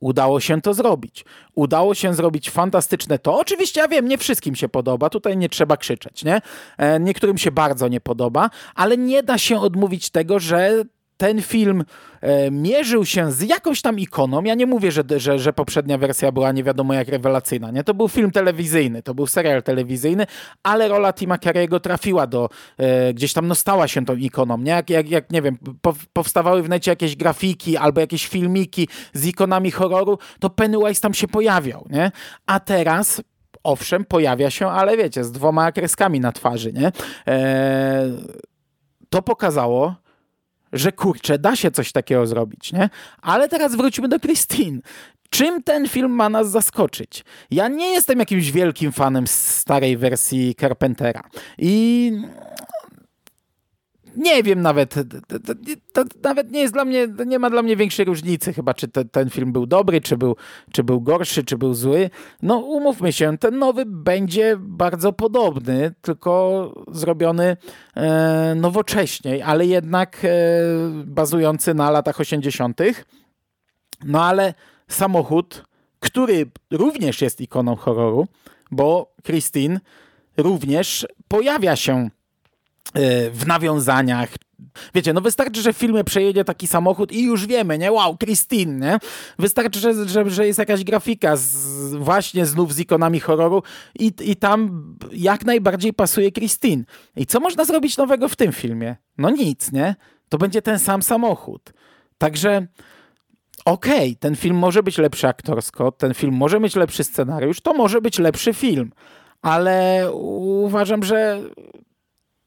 Udało 0.00 0.40
się 0.40 0.60
to 0.60 0.74
zrobić. 0.74 1.24
Udało 1.54 1.94
się 1.94 2.14
zrobić 2.14 2.50
fantastyczne 2.50 3.18
to. 3.18 3.38
Oczywiście 3.38 3.80
ja 3.80 3.88
wiem, 3.88 4.08
nie 4.08 4.18
wszystkim 4.18 4.54
się 4.54 4.68
podoba, 4.68 5.10
tutaj 5.10 5.36
nie 5.36 5.48
trzeba 5.48 5.76
krzyczeć, 5.76 6.24
nie? 6.24 6.40
E, 6.78 7.00
niektórym 7.00 7.38
się 7.38 7.50
bardzo 7.50 7.88
nie 7.88 8.00
podoba, 8.00 8.50
ale 8.74 8.96
nie 8.96 9.22
da 9.22 9.38
się 9.38 9.60
odmówić 9.60 10.10
tego, 10.10 10.38
że 10.38 10.84
ten 11.20 11.42
film 11.42 11.84
e, 12.20 12.50
mierzył 12.50 13.04
się 13.04 13.32
z 13.32 13.42
jakąś 13.42 13.82
tam 13.82 13.98
ikoną. 13.98 14.42
Ja 14.42 14.54
nie 14.54 14.66
mówię, 14.66 14.92
że, 14.92 15.02
że, 15.16 15.38
że 15.38 15.52
poprzednia 15.52 15.98
wersja 15.98 16.32
była 16.32 16.52
nie 16.52 16.64
wiadomo 16.64 16.94
jak 16.94 17.08
rewelacyjna. 17.08 17.70
Nie? 17.70 17.84
To 17.84 17.94
był 17.94 18.08
film 18.08 18.30
telewizyjny, 18.30 19.02
to 19.02 19.14
był 19.14 19.26
serial 19.26 19.62
telewizyjny, 19.62 20.26
ale 20.62 20.88
rola 20.88 21.12
Tima 21.12 21.36
Carrey'ego 21.36 21.80
trafiła 21.80 22.26
do, 22.26 22.48
e, 22.78 23.14
gdzieś 23.14 23.32
tam 23.32 23.46
no 23.46 23.54
stała 23.54 23.88
się 23.88 24.04
tą 24.04 24.16
ikoną. 24.16 24.58
Nie? 24.58 24.70
Jak, 24.70 24.90
jak, 24.90 25.10
jak 25.10 25.32
nie 25.32 25.42
wiem, 25.42 25.58
po, 25.82 25.94
powstawały 26.12 26.62
w 26.62 26.68
necie 26.68 26.90
jakieś 26.90 27.16
grafiki 27.16 27.76
albo 27.76 28.00
jakieś 28.00 28.28
filmiki 28.28 28.88
z 29.12 29.26
ikonami 29.26 29.70
horroru, 29.70 30.18
to 30.38 30.50
Pennywise 30.50 31.00
tam 31.00 31.14
się 31.14 31.28
pojawiał. 31.28 31.86
Nie? 31.90 32.12
A 32.46 32.60
teraz 32.60 33.22
owszem, 33.64 34.04
pojawia 34.04 34.50
się, 34.50 34.68
ale 34.68 34.96
wiecie, 34.96 35.24
z 35.24 35.32
dwoma 35.32 35.72
kreskami 35.72 36.20
na 36.20 36.32
twarzy, 36.32 36.72
nie? 36.72 36.92
E, 37.26 38.10
to 39.10 39.22
pokazało, 39.22 39.94
że 40.72 40.92
kurczę, 40.92 41.38
da 41.38 41.56
się 41.56 41.70
coś 41.70 41.92
takiego 41.92 42.26
zrobić, 42.26 42.72
nie? 42.72 42.90
Ale 43.22 43.48
teraz 43.48 43.76
wróćmy 43.76 44.08
do 44.08 44.20
Christine. 44.20 44.80
Czym 45.30 45.62
ten 45.62 45.88
film 45.88 46.12
ma 46.12 46.28
nas 46.28 46.50
zaskoczyć? 46.50 47.24
Ja 47.50 47.68
nie 47.68 47.86
jestem 47.86 48.18
jakimś 48.18 48.50
wielkim 48.50 48.92
fanem 48.92 49.26
starej 49.26 49.96
wersji 49.96 50.54
Carpentera 50.54 51.22
i 51.58 52.12
nie 54.16 54.42
wiem 54.42 54.62
nawet, 54.62 54.94
to, 55.28 55.34
to, 55.92 56.04
nawet 56.24 56.50
nie 56.50 56.60
jest 56.60 56.72
dla 56.72 56.84
mnie, 56.84 57.08
nie 57.26 57.38
ma 57.38 57.50
dla 57.50 57.62
mnie 57.62 57.76
większej 57.76 58.04
różnicy 58.04 58.52
chyba, 58.52 58.74
czy 58.74 58.88
te, 58.88 59.04
ten 59.04 59.30
film 59.30 59.52
był 59.52 59.66
dobry, 59.66 60.00
czy 60.00 60.16
był, 60.16 60.36
czy 60.72 60.84
był 60.84 61.00
gorszy, 61.00 61.44
czy 61.44 61.58
był 61.58 61.74
zły. 61.74 62.10
No 62.42 62.58
umówmy 62.58 63.12
się, 63.12 63.38
ten 63.38 63.58
nowy 63.58 63.84
będzie 63.86 64.56
bardzo 64.58 65.12
podobny, 65.12 65.94
tylko 66.00 66.84
zrobiony 66.92 67.56
e, 67.94 68.54
nowocześniej, 68.54 69.42
ale 69.42 69.66
jednak 69.66 70.24
e, 70.24 70.28
bazujący 71.04 71.74
na 71.74 71.90
latach 71.90 72.20
80. 72.20 72.80
No 74.04 74.24
ale 74.24 74.54
samochód, 74.88 75.64
który 76.00 76.50
również 76.70 77.22
jest 77.22 77.40
ikoną 77.40 77.76
horroru, 77.76 78.26
bo 78.70 79.14
Christine 79.24 79.80
również 80.36 81.06
pojawia 81.28 81.76
się 81.76 82.10
w 83.32 83.46
nawiązaniach. 83.46 84.28
Wiecie, 84.94 85.12
no 85.12 85.20
wystarczy, 85.20 85.62
że 85.62 85.72
w 85.72 85.76
filmie 85.76 86.04
przejedzie 86.04 86.44
taki 86.44 86.66
samochód 86.66 87.12
i 87.12 87.22
już 87.22 87.46
wiemy, 87.46 87.78
nie? 87.78 87.92
Wow, 87.92 88.16
Christine, 88.16 88.86
nie? 88.86 88.98
Wystarczy, 89.38 89.80
że, 89.80 90.08
że, 90.08 90.30
że 90.30 90.46
jest 90.46 90.58
jakaś 90.58 90.84
grafika 90.84 91.36
z, 91.36 91.94
właśnie 91.94 92.46
znów 92.46 92.74
z 92.74 92.78
ikonami 92.78 93.20
horroru 93.20 93.62
i, 93.98 94.12
i 94.20 94.36
tam 94.36 94.84
jak 95.12 95.44
najbardziej 95.44 95.92
pasuje 95.92 96.32
Christine. 96.32 96.84
I 97.16 97.26
co 97.26 97.40
można 97.40 97.64
zrobić 97.64 97.96
nowego 97.96 98.28
w 98.28 98.36
tym 98.36 98.52
filmie? 98.52 98.96
No 99.18 99.30
nic, 99.30 99.72
nie? 99.72 99.94
To 100.28 100.38
będzie 100.38 100.62
ten 100.62 100.78
sam 100.78 101.02
samochód. 101.02 101.72
Także 102.18 102.66
okej, 103.64 103.94
okay, 103.94 104.16
ten 104.20 104.36
film 104.36 104.56
może 104.56 104.82
być 104.82 104.98
lepszy 104.98 105.28
aktorsko, 105.28 105.92
ten 105.92 106.14
film 106.14 106.34
może 106.34 106.60
mieć 106.60 106.76
lepszy 106.76 107.04
scenariusz, 107.04 107.60
to 107.60 107.74
może 107.74 108.00
być 108.00 108.18
lepszy 108.18 108.54
film, 108.54 108.92
ale 109.42 110.08
uważam, 110.14 111.02
że 111.02 111.40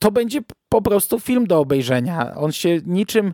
to 0.03 0.11
będzie 0.11 0.41
po 0.69 0.81
prostu 0.81 1.19
film 1.19 1.47
do 1.47 1.59
obejrzenia. 1.59 2.35
On 2.35 2.51
się 2.51 2.79
niczym 2.85 3.33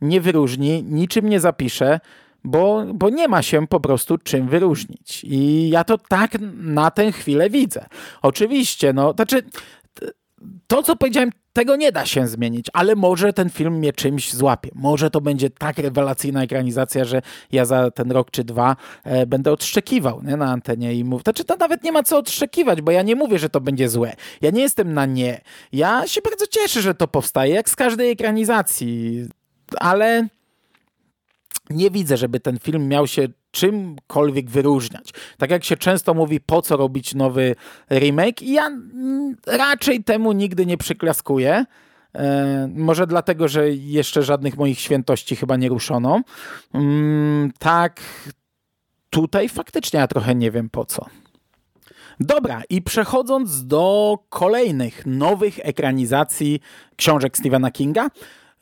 nie 0.00 0.20
wyróżni, 0.20 0.84
niczym 0.84 1.28
nie 1.28 1.40
zapisze, 1.40 2.00
bo, 2.44 2.84
bo 2.94 3.10
nie 3.10 3.28
ma 3.28 3.42
się 3.42 3.66
po 3.66 3.80
prostu 3.80 4.18
czym 4.18 4.48
wyróżnić. 4.48 5.24
I 5.24 5.68
ja 5.70 5.84
to 5.84 5.98
tak 5.98 6.30
na 6.56 6.90
tę 6.90 7.12
chwilę 7.12 7.50
widzę. 7.50 7.86
Oczywiście, 8.22 8.92
no, 8.92 9.12
znaczy 9.12 9.42
to, 10.66 10.82
co 10.82 10.96
powiedziałem, 10.96 11.30
tego 11.58 11.76
nie 11.76 11.92
da 11.92 12.06
się 12.06 12.28
zmienić, 12.28 12.66
ale 12.72 12.96
może 12.96 13.32
ten 13.32 13.50
film 13.50 13.74
mnie 13.74 13.92
czymś 13.92 14.34
złapie. 14.34 14.70
Może 14.74 15.10
to 15.10 15.20
będzie 15.20 15.50
tak 15.50 15.78
rewelacyjna 15.78 16.42
ekranizacja, 16.42 17.04
że 17.04 17.22
ja 17.52 17.64
za 17.64 17.90
ten 17.90 18.12
rok 18.12 18.30
czy 18.30 18.44
dwa 18.44 18.76
e, 19.04 19.26
będę 19.26 19.52
odszczekiwał 19.52 20.22
nie, 20.22 20.36
na 20.36 20.46
antenie 20.46 20.94
i 20.94 21.04
mówię. 21.04 21.22
Znaczy, 21.22 21.44
to 21.44 21.56
nawet 21.56 21.84
nie 21.84 21.92
ma 21.92 22.02
co 22.02 22.18
odszczekiwać, 22.18 22.82
bo 22.82 22.90
ja 22.90 23.02
nie 23.02 23.16
mówię, 23.16 23.38
że 23.38 23.48
to 23.48 23.60
będzie 23.60 23.88
złe. 23.88 24.14
Ja 24.40 24.50
nie 24.50 24.60
jestem 24.60 24.94
na 24.94 25.06
nie. 25.06 25.40
Ja 25.72 26.06
się 26.06 26.20
bardzo 26.20 26.46
cieszę, 26.46 26.82
że 26.82 26.94
to 26.94 27.08
powstaje, 27.08 27.54
jak 27.54 27.70
z 27.70 27.76
każdej 27.76 28.10
ekranizacji, 28.10 29.24
ale 29.76 30.28
nie 31.70 31.90
widzę, 31.90 32.16
żeby 32.16 32.40
ten 32.40 32.58
film 32.58 32.88
miał 32.88 33.06
się 33.06 33.28
czymkolwiek 33.50 34.50
wyróżniać. 34.50 35.10
Tak 35.38 35.50
jak 35.50 35.64
się 35.64 35.76
często 35.76 36.14
mówi, 36.14 36.40
po 36.40 36.62
co 36.62 36.76
robić 36.76 37.14
nowy 37.14 37.54
remake, 37.90 38.42
ja 38.42 38.66
mm, 38.66 39.36
raczej 39.46 40.04
temu 40.04 40.32
nigdy 40.32 40.66
nie 40.66 40.76
przyklaskuję. 40.76 41.64
E, 42.14 42.68
może 42.74 43.06
dlatego, 43.06 43.48
że 43.48 43.70
jeszcze 43.70 44.22
żadnych 44.22 44.56
moich 44.56 44.80
świętości 44.80 45.36
chyba 45.36 45.56
nie 45.56 45.68
ruszono. 45.68 46.22
Mm, 46.74 47.52
tak, 47.58 48.00
tutaj 49.10 49.48
faktycznie 49.48 50.00
ja 50.00 50.06
trochę 50.06 50.34
nie 50.34 50.50
wiem 50.50 50.70
po 50.70 50.84
co. 50.84 51.06
Dobra, 52.20 52.62
i 52.70 52.82
przechodząc 52.82 53.66
do 53.66 54.18
kolejnych 54.28 55.06
nowych 55.06 55.58
ekranizacji 55.62 56.60
książek 56.96 57.38
Stephena 57.38 57.70
Kinga, 57.70 58.08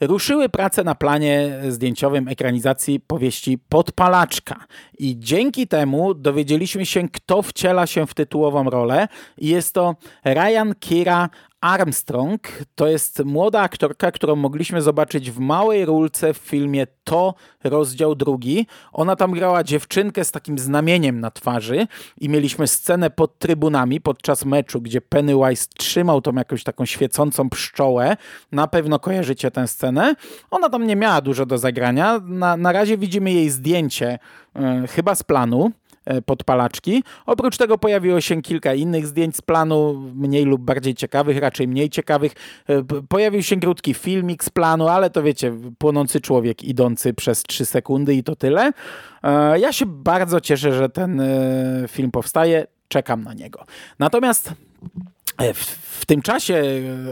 ruszyły 0.00 0.48
prace 0.48 0.84
na 0.84 0.94
planie 0.94 1.60
zdjęciowym 1.68 2.28
ekranizacji 2.28 3.00
powieści 3.00 3.58
Podpalaczka. 3.68 4.56
I 4.98 5.18
dzięki 5.18 5.68
temu 5.68 6.14
dowiedzieliśmy 6.14 6.86
się, 6.86 7.08
kto 7.08 7.42
wciela 7.42 7.86
się 7.86 8.06
w 8.06 8.14
tytułową 8.14 8.70
rolę. 8.70 9.08
Jest 9.38 9.74
to 9.74 9.96
Ryan 10.24 10.74
Kira 10.80 11.28
Armstrong 11.66 12.48
to 12.74 12.86
jest 12.86 13.24
młoda 13.24 13.60
aktorka, 13.60 14.12
którą 14.12 14.36
mogliśmy 14.36 14.82
zobaczyć 14.82 15.30
w 15.30 15.38
małej 15.38 15.84
rulce 15.84 16.34
w 16.34 16.36
filmie 16.36 16.86
To 17.04 17.34
rozdział 17.64 18.14
drugi. 18.14 18.66
Ona 18.92 19.16
tam 19.16 19.32
grała 19.32 19.64
dziewczynkę 19.64 20.24
z 20.24 20.30
takim 20.30 20.58
znamieniem 20.58 21.20
na 21.20 21.30
twarzy 21.30 21.86
i 22.20 22.28
mieliśmy 22.28 22.66
scenę 22.66 23.10
pod 23.10 23.38
trybunami 23.38 24.00
podczas 24.00 24.44
meczu, 24.44 24.80
gdzie 24.80 25.00
Pennywise 25.00 25.66
trzymał 25.76 26.20
tą 26.20 26.34
jakąś 26.34 26.64
taką 26.64 26.86
świecącą 26.86 27.50
pszczołę. 27.50 28.16
Na 28.52 28.66
pewno 28.66 28.98
kojarzycie 28.98 29.50
tę 29.50 29.68
scenę. 29.68 30.14
Ona 30.50 30.68
tam 30.68 30.86
nie 30.86 30.96
miała 30.96 31.20
dużo 31.20 31.46
do 31.46 31.58
zagrania. 31.58 32.20
Na, 32.24 32.56
na 32.56 32.72
razie 32.72 32.98
widzimy 32.98 33.32
jej 33.32 33.50
zdjęcie, 33.50 34.18
yy, 34.54 34.86
chyba 34.88 35.14
z 35.14 35.22
planu. 35.22 35.72
E, 36.06 36.22
podpalaczki. 36.22 37.04
Oprócz 37.26 37.56
tego 37.56 37.78
pojawiło 37.78 38.20
się 38.20 38.42
kilka 38.42 38.74
innych 38.74 39.06
zdjęć 39.06 39.36
z 39.36 39.42
planu, 39.42 40.02
mniej 40.14 40.44
lub 40.44 40.62
bardziej 40.62 40.94
ciekawych, 40.94 41.38
raczej 41.38 41.68
mniej 41.68 41.90
ciekawych. 41.90 42.32
E, 42.68 42.82
pojawił 43.08 43.42
się 43.42 43.60
krótki 43.60 43.94
filmik 43.94 44.44
z 44.44 44.50
planu, 44.50 44.88
ale 44.88 45.10
to 45.10 45.22
wiecie, 45.22 45.52
płonący 45.78 46.20
człowiek 46.20 46.64
idący 46.64 47.14
przez 47.14 47.42
3 47.42 47.64
sekundy 47.64 48.14
i 48.14 48.22
to 48.22 48.36
tyle. 48.36 48.72
E, 49.22 49.58
ja 49.58 49.72
się 49.72 49.86
bardzo 49.86 50.40
cieszę, 50.40 50.72
że 50.72 50.88
ten 50.88 51.22
film 51.88 52.10
powstaje. 52.10 52.66
Czekam 52.88 53.24
na 53.24 53.34
niego. 53.34 53.64
Natomiast 53.98 54.52
w 55.96 56.06
tym 56.06 56.22
czasie, 56.22 56.62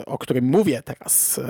o 0.06 0.18
którym 0.18 0.44
mówię 0.44 0.82
teraz, 0.84 1.40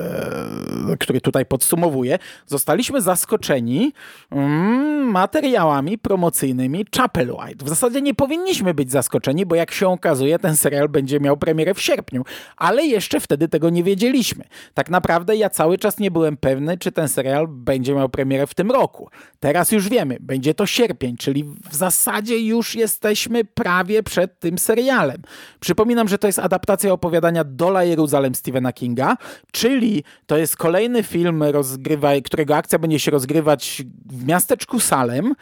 e, 0.92 0.96
który 0.96 1.20
tutaj 1.20 1.46
podsumowuję, 1.46 2.18
zostaliśmy 2.46 3.00
zaskoczeni 3.00 3.92
mm, 4.30 5.10
materiałami 5.10 5.98
promocyjnymi 5.98 6.86
Chapel 6.96 7.30
White. 7.30 7.64
W 7.64 7.68
zasadzie 7.68 8.02
nie 8.02 8.14
powinniśmy 8.14 8.74
być 8.74 8.90
zaskoczeni, 8.90 9.46
bo 9.46 9.54
jak 9.54 9.72
się 9.72 9.88
okazuje, 9.88 10.38
ten 10.38 10.56
serial 10.56 10.88
będzie 10.88 11.20
miał 11.20 11.36
premierę 11.36 11.74
w 11.74 11.80
sierpniu, 11.80 12.24
ale 12.56 12.86
jeszcze 12.86 13.20
wtedy 13.20 13.48
tego 13.48 13.70
nie 13.70 13.84
wiedzieliśmy. 13.84 14.44
Tak 14.74 14.90
naprawdę 14.90 15.36
ja 15.36 15.50
cały 15.50 15.78
czas 15.78 15.98
nie 15.98 16.10
byłem 16.10 16.36
pewny, 16.36 16.78
czy 16.78 16.92
ten 16.92 17.08
serial 17.08 17.48
będzie 17.48 17.94
miał 17.94 18.08
premierę 18.08 18.46
w 18.46 18.54
tym 18.54 18.70
roku. 18.70 19.10
Teraz 19.40 19.72
już 19.72 19.88
wiemy, 19.88 20.16
będzie 20.20 20.54
to 20.54 20.66
sierpień, 20.66 21.16
czyli 21.16 21.44
w 21.70 21.74
zasadzie 21.74 22.38
już 22.38 22.74
jesteśmy 22.74 23.44
prawie 23.44 24.02
przed 24.02 24.40
tym 24.40 24.58
serialem. 24.58 25.22
Przypominam, 25.60 26.08
że 26.08 26.18
to 26.18 26.26
jest 26.26 26.38
adaptacja 26.38 26.92
opowiadania 26.92 27.23
Dola 27.44 27.84
Jeruzalem 27.84 28.34
Stephena 28.34 28.72
Kinga, 28.72 29.16
czyli 29.52 30.04
to 30.26 30.36
jest 30.36 30.56
kolejny 30.56 31.02
film, 31.02 31.42
rozgrywa, 31.42 32.10
którego 32.24 32.56
akcja 32.56 32.78
będzie 32.78 32.98
się 32.98 33.10
rozgrywać 33.10 33.82
w 34.06 34.26
miasteczku 34.26 34.80
Salem, 34.80 35.34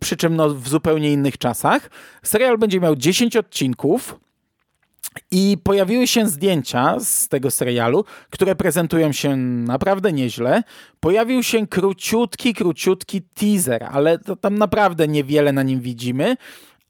przy 0.00 0.16
czym 0.16 0.36
no, 0.36 0.50
w 0.50 0.68
zupełnie 0.68 1.12
innych 1.12 1.38
czasach. 1.38 1.90
Serial 2.22 2.58
będzie 2.58 2.80
miał 2.80 2.96
10 2.96 3.36
odcinków. 3.36 4.18
I 5.30 5.56
pojawiły 5.64 6.06
się 6.06 6.26
zdjęcia 6.26 7.00
z 7.00 7.28
tego 7.28 7.50
serialu, 7.50 8.04
które 8.30 8.54
prezentują 8.54 9.12
się 9.12 9.36
naprawdę 9.36 10.12
nieźle. 10.12 10.62
Pojawił 11.00 11.42
się 11.42 11.66
króciutki, 11.66 12.54
króciutki 12.54 13.22
teaser, 13.22 13.84
ale 13.90 14.18
to 14.18 14.36
tam 14.36 14.58
naprawdę 14.58 15.08
niewiele 15.08 15.52
na 15.52 15.62
nim 15.62 15.80
widzimy 15.80 16.36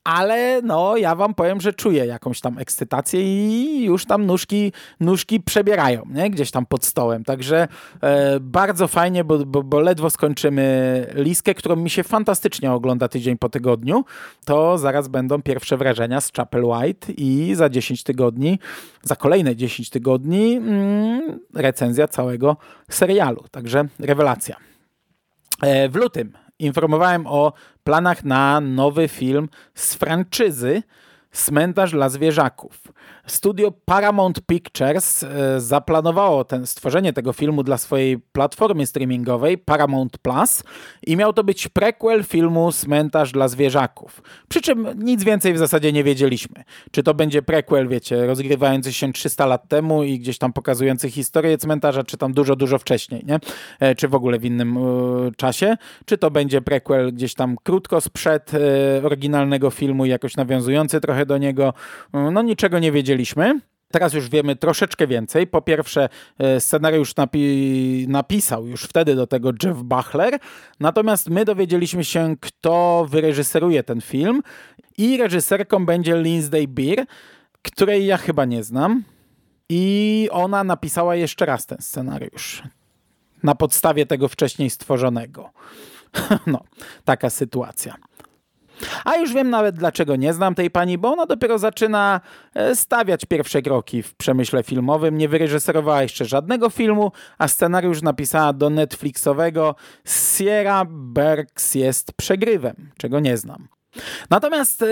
ale 0.04 0.62
no 0.62 0.96
ja 0.96 1.14
wam 1.14 1.34
powiem, 1.34 1.60
że 1.60 1.72
czuję 1.72 2.06
jakąś 2.06 2.40
tam 2.40 2.58
ekscytację 2.58 3.22
i 3.22 3.84
już 3.84 4.06
tam 4.06 4.26
nóżki, 4.26 4.72
nóżki 5.00 5.40
przebierają, 5.40 6.02
nie? 6.10 6.30
Gdzieś 6.30 6.50
tam 6.50 6.66
pod 6.66 6.84
stołem. 6.84 7.24
Także 7.24 7.68
e, 8.00 8.40
bardzo 8.40 8.88
fajnie, 8.88 9.24
bo, 9.24 9.38
bo, 9.38 9.62
bo, 9.62 9.80
ledwo 9.80 10.10
skończymy 10.10 11.06
listkę, 11.14 11.54
którą 11.54 11.76
mi 11.76 11.90
się 11.90 12.02
fantastycznie 12.02 12.72
ogląda 12.72 13.08
tydzień 13.08 13.38
po 13.38 13.48
tygodniu. 13.48 14.04
To 14.44 14.78
zaraz 14.78 15.08
będą 15.08 15.42
pierwsze 15.42 15.76
wrażenia 15.76 16.20
z 16.20 16.32
Chapel 16.32 16.64
White 16.64 17.12
i 17.12 17.54
za 17.54 17.68
10 17.68 18.02
tygodni, 18.02 18.58
za 19.02 19.16
kolejne 19.16 19.56
10 19.56 19.90
tygodni 19.90 20.56
mm, 20.56 21.40
recenzja 21.54 22.08
całego 22.08 22.56
serialu. 22.90 23.44
Także 23.50 23.84
rewelacja. 23.98 24.56
E, 25.62 25.88
w 25.88 25.96
lutym 25.96 26.41
informowałem 26.62 27.26
o 27.26 27.52
planach 27.84 28.24
na 28.24 28.60
nowy 28.60 29.08
film 29.08 29.48
z 29.74 29.94
franczyzy 29.94 30.82
Cmentarz 31.32 31.92
dla 31.92 32.08
zwierzaków. 32.08 32.82
Studio 33.26 33.72
Paramount 33.84 34.40
Pictures 34.46 35.22
e, 35.22 35.60
zaplanowało 35.60 36.44
ten, 36.44 36.66
stworzenie 36.66 37.12
tego 37.12 37.32
filmu 37.32 37.62
dla 37.62 37.78
swojej 37.78 38.18
platformy 38.18 38.86
streamingowej 38.86 39.58
Paramount 39.58 40.18
Plus 40.18 40.64
i 41.06 41.16
miał 41.16 41.32
to 41.32 41.44
być 41.44 41.68
prequel 41.68 42.24
filmu 42.24 42.72
Cmentarz 42.72 43.32
dla 43.32 43.48
zwierzaków. 43.48 44.22
Przy 44.48 44.60
czym 44.60 44.88
nic 44.98 45.24
więcej 45.24 45.54
w 45.54 45.58
zasadzie 45.58 45.92
nie 45.92 46.04
wiedzieliśmy. 46.04 46.64
Czy 46.90 47.02
to 47.02 47.14
będzie 47.14 47.42
prequel, 47.42 47.88
wiecie, 47.88 48.26
rozgrywający 48.26 48.92
się 48.92 49.12
300 49.12 49.46
lat 49.46 49.68
temu 49.68 50.02
i 50.02 50.18
gdzieś 50.18 50.38
tam 50.38 50.52
pokazujący 50.52 51.10
historię 51.10 51.58
cmentarza, 51.58 52.04
czy 52.04 52.16
tam 52.16 52.32
dużo, 52.32 52.56
dużo 52.56 52.78
wcześniej, 52.78 53.24
nie? 53.26 53.38
E, 53.80 53.94
czy 53.94 54.08
w 54.08 54.14
ogóle 54.14 54.38
w 54.38 54.44
innym 54.44 54.76
y, 54.76 55.32
czasie. 55.36 55.76
Czy 56.04 56.18
to 56.18 56.30
będzie 56.30 56.60
prequel 56.60 57.12
gdzieś 57.12 57.34
tam 57.34 57.56
krótko 57.62 58.00
sprzed 58.00 58.52
oryginalnego 59.02 59.70
filmu 59.70 60.04
jakoś 60.04 60.36
nawiązujący 60.36 61.00
trochę 61.00 61.26
do 61.26 61.38
niego. 61.38 61.74
No 62.12 62.42
niczego 62.42 62.78
nie 62.78 62.92
wiedzieliśmy 62.92 63.11
wiedzieliśmy. 63.12 63.60
Teraz 63.90 64.14
już 64.14 64.28
wiemy 64.28 64.56
troszeczkę 64.56 65.06
więcej. 65.06 65.46
Po 65.46 65.62
pierwsze, 65.62 66.08
e, 66.38 66.60
scenariusz 66.60 67.16
napi 67.16 68.06
napisał 68.08 68.66
już 68.66 68.82
wtedy 68.82 69.14
do 69.14 69.26
tego 69.26 69.50
Jeff 69.62 69.82
Bachler, 69.82 70.38
natomiast 70.80 71.30
my 71.30 71.44
dowiedzieliśmy 71.44 72.04
się, 72.04 72.36
kto 72.40 73.06
wyreżyseruje 73.10 73.82
ten 73.82 74.00
film 74.00 74.42
i 74.98 75.16
reżyserką 75.16 75.86
będzie 75.86 76.16
Lindsay 76.22 76.68
Beer, 76.68 77.06
której 77.62 78.06
ja 78.06 78.16
chyba 78.16 78.44
nie 78.44 78.62
znam. 78.62 79.04
I 79.68 80.28
ona 80.32 80.64
napisała 80.64 81.16
jeszcze 81.16 81.46
raz 81.46 81.66
ten 81.66 81.78
scenariusz 81.80 82.62
na 83.42 83.54
podstawie 83.54 84.06
tego 84.06 84.28
wcześniej 84.28 84.70
stworzonego. 84.70 85.50
No, 86.46 86.60
taka 87.04 87.30
sytuacja. 87.30 87.94
A 89.04 89.16
już 89.16 89.32
wiem 89.32 89.50
nawet 89.50 89.76
dlaczego 89.76 90.16
nie 90.16 90.32
znam 90.32 90.54
tej 90.54 90.70
pani, 90.70 90.98
bo 90.98 91.12
ona 91.12 91.26
dopiero 91.26 91.58
zaczyna 91.58 92.20
e, 92.54 92.76
stawiać 92.76 93.24
pierwsze 93.24 93.62
kroki 93.62 94.02
w 94.02 94.14
przemyśle 94.14 94.62
filmowym. 94.62 95.18
Nie 95.18 95.28
wyreżyserowała 95.28 96.02
jeszcze 96.02 96.24
żadnego 96.24 96.70
filmu, 96.70 97.12
a 97.38 97.48
scenariusz 97.48 98.02
napisała 98.02 98.52
do 98.52 98.70
Netflixowego 98.70 99.74
Sierra 100.04 100.84
Berks 100.88 101.74
jest 101.74 102.12
przegrywem, 102.12 102.90
czego 102.96 103.20
nie 103.20 103.36
znam. 103.36 103.68
Natomiast 104.30 104.82
e, 104.82 104.86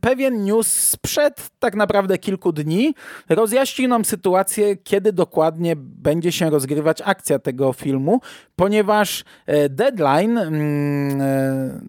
pewien 0.00 0.44
news 0.44 0.66
sprzed 0.72 1.50
tak 1.58 1.74
naprawdę 1.74 2.18
kilku 2.18 2.52
dni 2.52 2.94
rozjaśnił 3.28 3.88
nam 3.88 4.04
sytuację, 4.04 4.76
kiedy 4.76 5.12
dokładnie 5.12 5.76
będzie 5.76 6.32
się 6.32 6.50
rozgrywać 6.50 7.02
akcja 7.04 7.38
tego 7.38 7.72
filmu, 7.72 8.20
ponieważ 8.56 9.24
e, 9.46 9.68
deadline 9.68 10.38
mm, 10.38 11.88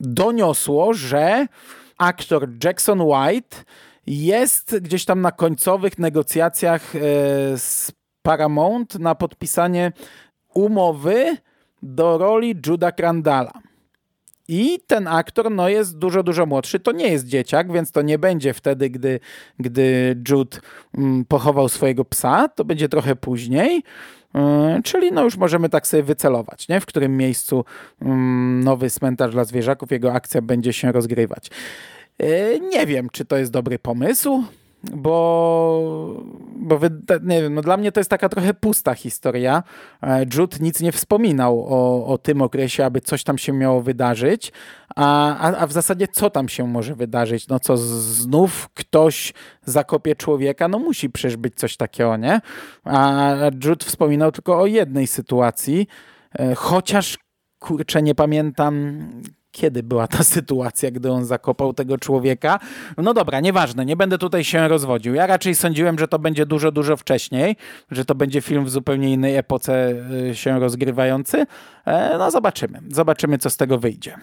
doniosło, 0.00 0.94
że 0.94 1.46
aktor 1.98 2.48
Jackson 2.64 3.00
White 3.00 3.56
jest 4.06 4.78
gdzieś 4.78 5.04
tam 5.04 5.20
na 5.20 5.32
końcowych 5.32 5.98
negocjacjach 5.98 6.96
e, 6.96 6.98
z 7.58 7.92
Paramount 8.22 8.98
na 8.98 9.14
podpisanie 9.14 9.92
umowy 10.54 11.36
do 11.82 12.18
roli 12.18 12.54
Juda 12.66 12.92
Crandalla. 12.92 13.52
I 14.48 14.78
ten 14.86 15.06
aktor 15.06 15.50
no, 15.50 15.68
jest 15.68 15.98
dużo, 15.98 16.22
dużo 16.22 16.46
młodszy. 16.46 16.80
To 16.80 16.92
nie 16.92 17.08
jest 17.08 17.26
dzieciak, 17.26 17.72
więc 17.72 17.92
to 17.92 18.02
nie 18.02 18.18
będzie 18.18 18.54
wtedy, 18.54 18.90
gdy, 18.90 19.20
gdy 19.58 20.16
Jude 20.28 20.58
mm, 20.94 21.24
pochował 21.24 21.68
swojego 21.68 22.04
psa. 22.04 22.48
To 22.48 22.64
będzie 22.64 22.88
trochę 22.88 23.16
później. 23.16 23.82
Yy, 24.34 24.82
czyli 24.82 25.12
no 25.12 25.24
już 25.24 25.36
możemy 25.36 25.68
tak 25.68 25.86
sobie 25.86 26.02
wycelować, 26.02 26.68
nie? 26.68 26.80
w 26.80 26.86
którym 26.86 27.16
miejscu 27.16 27.64
mm, 28.02 28.64
nowy 28.64 28.90
cmentarz 28.90 29.32
dla 29.32 29.44
zwierzaków, 29.44 29.90
jego 29.90 30.12
akcja 30.12 30.42
będzie 30.42 30.72
się 30.72 30.92
rozgrywać. 30.92 31.50
Yy, 32.18 32.60
nie 32.60 32.86
wiem, 32.86 33.08
czy 33.12 33.24
to 33.24 33.36
jest 33.36 33.52
dobry 33.52 33.78
pomysł 33.78 34.44
bo, 34.84 36.22
bo 36.56 36.80
nie 37.22 37.42
wiem, 37.42 37.54
no 37.54 37.62
dla 37.62 37.76
mnie 37.76 37.92
to 37.92 38.00
jest 38.00 38.10
taka 38.10 38.28
trochę 38.28 38.54
pusta 38.54 38.94
historia. 38.94 39.62
E, 40.02 40.26
Jude 40.34 40.56
nic 40.60 40.80
nie 40.80 40.92
wspominał 40.92 41.64
o, 41.68 42.06
o 42.06 42.18
tym 42.18 42.42
okresie, 42.42 42.84
aby 42.84 43.00
coś 43.00 43.24
tam 43.24 43.38
się 43.38 43.52
miało 43.52 43.82
wydarzyć, 43.82 44.52
a, 44.96 45.36
a, 45.36 45.56
a 45.56 45.66
w 45.66 45.72
zasadzie 45.72 46.08
co 46.08 46.30
tam 46.30 46.48
się 46.48 46.66
może 46.66 46.94
wydarzyć? 46.94 47.48
No 47.48 47.60
co, 47.60 47.76
znów 47.76 48.68
ktoś 48.74 49.32
zakopie 49.64 50.16
człowieka? 50.16 50.68
No 50.68 50.78
musi 50.78 51.10
przecież 51.10 51.36
być 51.36 51.54
coś 51.54 51.76
takiego, 51.76 52.16
nie? 52.16 52.40
A 52.84 53.34
Jude 53.64 53.86
wspominał 53.86 54.32
tylko 54.32 54.60
o 54.60 54.66
jednej 54.66 55.06
sytuacji, 55.06 55.88
e, 56.38 56.54
chociaż 56.54 57.18
kurczę, 57.58 58.02
nie 58.02 58.14
pamiętam 58.14 59.00
kiedy 59.58 59.82
była 59.82 60.06
ta 60.06 60.24
sytuacja, 60.36 60.90
gdy 60.90 61.12
on 61.12 61.24
zakopał 61.24 61.72
tego 61.72 61.98
człowieka. 61.98 62.58
No 62.96 63.14
dobra, 63.14 63.40
nieważne, 63.40 63.84
nie 63.84 63.96
będę 63.96 64.18
tutaj 64.18 64.44
się 64.44 64.68
rozwodził. 64.68 65.14
Ja 65.14 65.26
raczej 65.26 65.54
sądziłem, 65.54 65.98
że 65.98 66.08
to 66.08 66.18
będzie 66.18 66.46
dużo, 66.46 66.72
dużo 66.72 66.96
wcześniej, 66.96 67.56
że 67.90 68.04
to 68.04 68.14
będzie 68.14 68.40
film 68.40 68.64
w 68.64 68.70
zupełnie 68.70 69.12
innej 69.12 69.36
epoce 69.36 69.94
y, 70.30 70.34
się 70.34 70.60
rozgrywający. 70.60 71.46
E, 71.84 72.18
no 72.18 72.30
zobaczymy, 72.30 72.80
zobaczymy 72.90 73.38
co 73.38 73.50
z 73.50 73.56
tego 73.56 73.78
wyjdzie. 73.78 74.14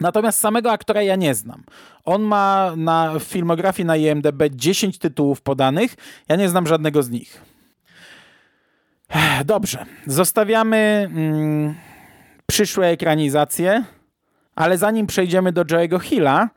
Natomiast 0.00 0.38
samego 0.38 0.72
aktora 0.72 1.02
ja 1.02 1.16
nie 1.16 1.34
znam. 1.34 1.62
On 2.04 2.22
ma 2.22 2.72
na 2.76 3.12
filmografii 3.20 3.86
na 3.86 3.96
IMDb 3.96 4.42
10 4.50 4.98
tytułów 4.98 5.40
podanych. 5.40 5.94
Ja 6.28 6.36
nie 6.36 6.48
znam 6.48 6.66
żadnego 6.66 7.02
z 7.02 7.10
nich. 7.10 7.40
Dobrze, 9.44 9.86
zostawiamy 10.06 11.08
mm, 11.14 11.74
przyszłe 12.46 12.86
ekranizacje 12.86 13.84
ale 14.60 14.78
zanim 14.78 15.06
przejdziemy 15.06 15.52
do 15.52 15.64
Joe'ego 15.64 15.98
Hilla, 15.98 16.48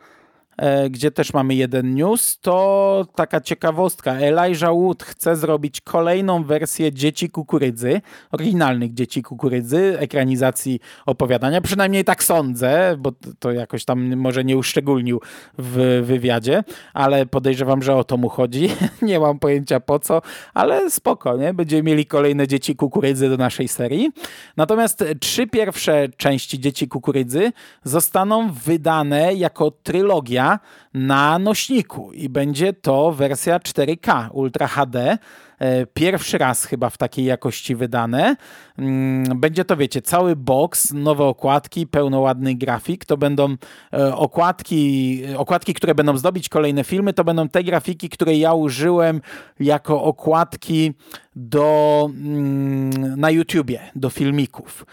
gdzie 0.89 1.11
też 1.11 1.33
mamy 1.33 1.55
jeden 1.55 1.95
news, 1.95 2.39
to 2.39 3.05
taka 3.15 3.41
ciekawostka. 3.41 4.13
Elijah 4.13 4.73
Wood 4.73 5.03
chce 5.03 5.35
zrobić 5.35 5.81
kolejną 5.81 6.43
wersję 6.43 6.93
Dzieci 6.93 7.29
Kukurydzy, 7.29 8.01
oryginalnych 8.31 8.93
Dzieci 8.93 9.23
Kukurydzy, 9.23 9.99
ekranizacji 9.99 10.79
opowiadania. 11.05 11.61
Przynajmniej 11.61 12.03
tak 12.03 12.23
sądzę, 12.23 12.95
bo 12.99 13.11
to 13.39 13.51
jakoś 13.51 13.85
tam 13.85 14.15
może 14.15 14.43
nie 14.43 14.57
uszczególnił 14.57 15.21
w 15.57 16.03
wywiadzie, 16.05 16.63
ale 16.93 17.25
podejrzewam, 17.25 17.83
że 17.83 17.95
o 17.95 18.03
to 18.03 18.17
mu 18.17 18.29
chodzi. 18.29 18.69
nie 19.01 19.19
mam 19.19 19.39
pojęcia 19.39 19.79
po 19.79 19.99
co, 19.99 20.21
ale 20.53 20.89
spoko, 20.91 21.37
nie? 21.37 21.53
Będziemy 21.53 21.83
mieli 21.83 22.05
kolejne 22.05 22.47
Dzieci 22.47 22.75
Kukurydzy 22.75 23.29
do 23.29 23.37
naszej 23.37 23.67
serii. 23.67 24.11
Natomiast 24.57 25.03
trzy 25.19 25.47
pierwsze 25.47 26.09
części 26.17 26.59
Dzieci 26.59 26.87
Kukurydzy 26.87 27.51
zostaną 27.83 28.51
wydane 28.51 29.33
jako 29.33 29.71
trylogia 29.71 30.52
na 30.93 31.39
nośniku 31.39 32.13
i 32.13 32.29
będzie 32.29 32.73
to 32.73 33.11
wersja 33.11 33.59
4K 33.59 34.29
Ultra 34.31 34.67
HD. 34.67 35.17
E, 35.63 35.85
pierwszy 35.85 36.37
raz 36.37 36.65
chyba 36.65 36.89
w 36.89 36.97
takiej 36.97 37.25
jakości 37.25 37.75
wydane. 37.75 38.35
Mm, 38.77 39.39
będzie 39.39 39.65
to, 39.65 39.77
wiecie, 39.77 40.01
cały 40.01 40.35
box, 40.35 40.93
nowe 40.93 41.23
okładki, 41.23 41.87
pełnoładny 41.87 42.55
grafik. 42.55 43.05
To 43.05 43.17
będą 43.17 43.55
e, 43.93 44.15
okładki, 44.15 45.21
okładki, 45.37 45.73
które 45.73 45.95
będą 45.95 46.17
zdobić 46.17 46.49
kolejne 46.49 46.83
filmy. 46.83 47.13
To 47.13 47.23
będą 47.23 47.49
te 47.49 47.63
grafiki, 47.63 48.09
które 48.09 48.35
ja 48.35 48.53
użyłem 48.53 49.21
jako 49.59 50.03
okładki 50.03 50.93
do, 51.35 52.09
mm, 52.09 53.19
na 53.19 53.31
YouTubie, 53.31 53.79
do 53.95 54.09
filmików. 54.09 54.85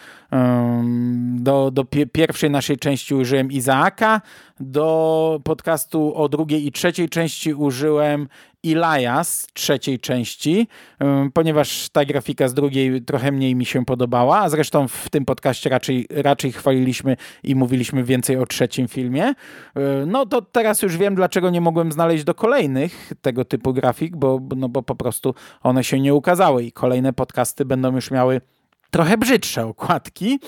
Do, 1.34 1.70
do 1.70 1.84
pierwszej 2.12 2.50
naszej 2.50 2.76
części 2.76 3.14
użyłem 3.14 3.52
Izaaka, 3.52 4.20
do 4.60 5.40
podcastu 5.44 6.14
o 6.14 6.28
drugiej 6.28 6.66
i 6.66 6.72
trzeciej 6.72 7.08
części 7.08 7.54
użyłem 7.54 8.28
Elias 8.64 9.46
trzeciej 9.52 9.98
części, 9.98 10.68
ponieważ 11.34 11.88
ta 11.88 12.04
grafika 12.04 12.48
z 12.48 12.54
drugiej 12.54 13.02
trochę 13.02 13.32
mniej 13.32 13.54
mi 13.54 13.66
się 13.66 13.84
podobała, 13.84 14.38
a 14.38 14.48
zresztą 14.48 14.88
w 14.88 15.08
tym 15.08 15.24
podcaście 15.24 15.70
raczej, 15.70 16.06
raczej 16.10 16.52
chwaliliśmy 16.52 17.16
i 17.44 17.54
mówiliśmy 17.54 18.04
więcej 18.04 18.36
o 18.36 18.46
trzecim 18.46 18.88
filmie. 18.88 19.34
No 20.06 20.26
to 20.26 20.42
teraz 20.42 20.82
już 20.82 20.96
wiem, 20.96 21.14
dlaczego 21.14 21.50
nie 21.50 21.60
mogłem 21.60 21.92
znaleźć 21.92 22.24
do 22.24 22.34
kolejnych 22.34 23.12
tego 23.22 23.44
typu 23.44 23.72
grafik, 23.72 24.16
bo, 24.16 24.40
no 24.56 24.68
bo 24.68 24.82
po 24.82 24.94
prostu 24.94 25.34
one 25.62 25.84
się 25.84 26.00
nie 26.00 26.14
ukazały 26.14 26.64
i 26.64 26.72
kolejne 26.72 27.12
podcasty 27.12 27.64
będą 27.64 27.94
już 27.94 28.10
miały 28.10 28.40
trochę 28.90 29.18
brzydsze 29.18 29.66
okładki. 29.66 30.40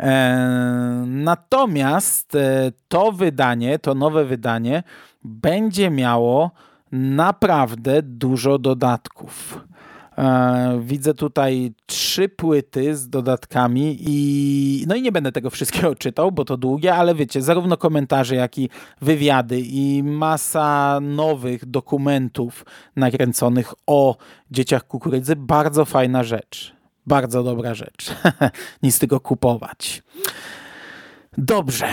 E, 0.00 1.04
natomiast 1.06 2.34
e, 2.34 2.72
to 2.88 3.12
wydanie, 3.12 3.78
to 3.78 3.94
nowe 3.94 4.24
wydanie 4.24 4.82
będzie 5.24 5.90
miało 5.90 6.50
naprawdę 6.92 8.02
dużo 8.02 8.58
dodatków. 8.58 9.60
E, 10.18 10.80
widzę 10.82 11.14
tutaj 11.14 11.72
trzy 11.86 12.28
płyty 12.28 12.96
z 12.96 13.08
dodatkami 13.08 13.96
i 14.00 14.84
no 14.88 14.94
i 14.94 15.02
nie 15.02 15.12
będę 15.12 15.32
tego 15.32 15.50
wszystkiego 15.50 15.94
czytał, 15.94 16.32
bo 16.32 16.44
to 16.44 16.56
długie, 16.56 16.94
ale 16.94 17.14
wiecie, 17.14 17.42
zarówno 17.42 17.76
komentarze, 17.76 18.34
jak 18.34 18.58
i 18.58 18.70
wywiady 19.00 19.60
i 19.60 20.02
masa 20.02 20.98
nowych 21.02 21.66
dokumentów 21.66 22.64
nakręconych 22.96 23.74
o 23.86 24.16
dzieciach 24.50 24.86
kukurydzy. 24.86 25.36
Bardzo 25.36 25.84
fajna 25.84 26.24
rzecz. 26.24 26.76
Bardzo 27.06 27.42
dobra 27.42 27.74
rzecz. 27.74 28.14
Nic 28.82 28.98
tego 28.98 29.20
kupować. 29.20 30.02
Dobrze 31.38 31.86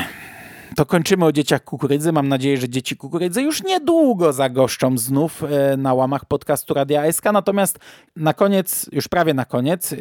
to 0.76 0.86
kończymy 0.86 1.26
o 1.26 1.32
dzieciach 1.32 1.64
kukurydzy. 1.64 2.12
Mam 2.12 2.28
nadzieję, 2.28 2.58
że 2.58 2.70
dzieci 2.70 2.98
kukurydzy 2.98 3.42
już 3.42 3.64
niedługo 3.64 4.34
zagoszczą 4.34 4.98
znów 4.98 5.44
e, 5.44 5.78
na 5.78 5.94
łamach 5.94 6.26
podcastu 6.26 6.74
Radia 6.74 7.12
SK. 7.12 7.26
Natomiast 7.34 7.80
na 8.16 8.34
koniec, 8.34 8.90
już 8.92 9.08
prawie 9.08 9.34
na 9.34 9.46
koniec, 9.46 9.92
yy, 9.92 9.98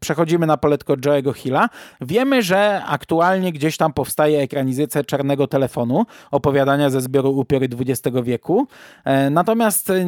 przechodzimy 0.00 0.46
na 0.46 0.56
poletko 0.56 0.94
Joe'ego 0.96 1.34
Hilla. 1.34 1.68
Wiemy, 2.00 2.42
że 2.42 2.82
aktualnie 2.86 3.52
gdzieś 3.52 3.76
tam 3.76 3.92
powstaje 3.92 4.40
ekranizacja 4.40 5.04
Czarnego 5.04 5.46
Telefonu, 5.46 6.06
opowiadania 6.30 6.90
ze 6.90 7.00
zbioru 7.00 7.30
Upiory 7.30 7.68
XX 7.78 8.16
wieku. 8.22 8.66
Yy, 9.06 9.30
natomiast 9.30 9.88
yy, 9.88 10.04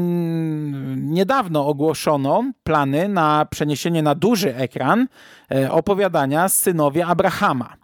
niedawno 0.97 1.67
ogłoszono 1.67 2.45
plany 2.65 3.09
na 3.09 3.47
przeniesienie 3.51 4.03
na 4.03 4.15
duży 4.15 4.57
ekran 4.57 5.07
opowiadania 5.71 6.49
Synowie 6.49 7.07
Abrahama 7.07 7.82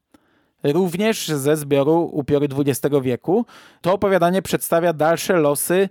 również 0.63 1.29
ze 1.29 1.57
zbioru 1.57 2.11
Upiory 2.13 2.49
XX 2.59 2.97
wieku. 3.03 3.47
To 3.81 3.93
opowiadanie 3.93 4.43
przedstawia 4.43 4.93
dalsze 4.93 5.37
losy 5.37 5.89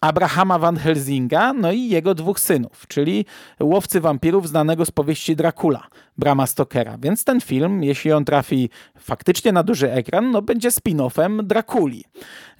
Abrahama 0.00 0.58
Van 0.58 0.76
Helsinga, 0.76 1.52
no 1.52 1.72
i 1.72 1.88
jego 1.88 2.14
dwóch 2.14 2.40
synów, 2.40 2.86
czyli 2.88 3.24
łowcy 3.60 4.00
wampirów 4.00 4.48
znanego 4.48 4.84
z 4.84 4.90
powieści 4.90 5.36
Dracula, 5.36 5.86
Brama 6.18 6.46
Stokera. 6.46 6.98
Więc 6.98 7.24
ten 7.24 7.40
film, 7.40 7.82
jeśli 7.82 8.12
on 8.12 8.24
trafi 8.24 8.70
faktycznie 8.98 9.52
na 9.52 9.62
duży 9.62 9.92
ekran, 9.92 10.30
no 10.30 10.42
będzie 10.42 10.70
spin-offem 10.70 11.42
Drakuli. 11.42 12.04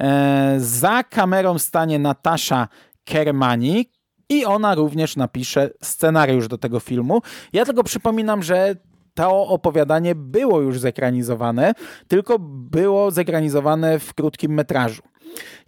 E, 0.01 0.55
za 0.59 1.05
kamerą 1.05 1.59
stanie 1.59 1.99
Natasza 1.99 2.68
Kermani, 3.05 3.87
i 4.28 4.45
ona 4.45 4.74
również 4.74 5.16
napisze 5.16 5.70
scenariusz 5.82 6.49
do 6.49 6.59
tego 6.59 6.80
filmu. 6.80 7.22
Ja 7.53 7.64
tylko 7.64 7.85
przypominam, 7.85 8.43
że 8.43 8.76
to 9.19 9.47
opowiadanie 9.47 10.14
było 10.14 10.61
już 10.61 10.79
zekranizowane, 10.81 11.73
tylko 12.09 12.39
było 12.71 13.11
zekranizowane 13.11 13.99
w 13.99 14.14
krótkim 14.14 14.55
metrażu. 14.55 15.03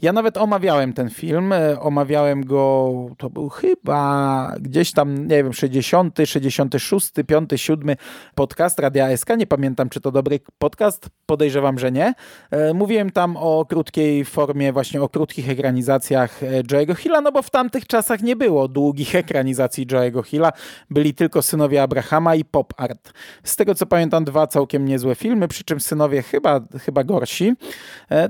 Ja 0.02 0.12
nawet 0.12 0.36
omawiałem 0.36 0.92
ten 0.92 1.10
film, 1.10 1.52
e, 1.52 1.80
omawiałem 1.80 2.44
go, 2.44 2.94
to 3.18 3.30
był 3.30 3.48
chyba 3.48 4.54
gdzieś 4.60 4.92
tam, 4.92 5.28
nie 5.28 5.44
wiem, 5.44 5.52
60, 5.52 6.18
66, 6.24 7.12
5, 7.26 7.50
7 7.56 7.96
podcast 8.34 8.78
Radia 8.78 9.16
SK, 9.16 9.28
nie 9.38 9.46
pamiętam 9.46 9.88
czy 9.88 10.00
to 10.00 10.12
dobry 10.12 10.40
podcast, 10.58 11.08
podejrzewam, 11.26 11.78
że 11.78 11.92
nie. 11.92 12.14
E, 12.50 12.74
mówiłem 12.74 13.10
tam 13.10 13.36
o 13.36 13.66
krótkiej 13.68 14.24
formie, 14.24 14.72
właśnie 14.72 15.02
o 15.02 15.08
krótkich 15.08 15.50
ekranizacjach 15.50 16.42
e, 16.42 16.62
Joe'ego 16.62 16.96
Hilla, 16.96 17.20
no 17.20 17.32
bo 17.32 17.42
w 17.42 17.50
tamtych 17.50 17.86
czasach 17.86 18.22
nie 18.22 18.36
było 18.36 18.68
długich 18.68 19.14
ekranizacji 19.14 19.86
Joe'ego 19.86 20.24
Hilla, 20.24 20.52
byli 20.90 21.14
tylko 21.14 21.42
Synowie 21.42 21.82
Abrahama 21.82 22.34
i 22.34 22.44
Pop 22.44 22.74
Art. 22.76 23.12
Z 23.44 23.56
tego 23.56 23.74
co 23.74 23.86
pamiętam, 23.86 24.24
dwa 24.24 24.46
całkiem 24.46 24.84
niezłe 24.84 25.14
filmy, 25.14 25.48
przy 25.48 25.64
czym 25.64 25.80
Synowie 25.80 26.22
chyba, 26.22 26.60
chyba 26.84 27.04
gorsi. 27.04 27.54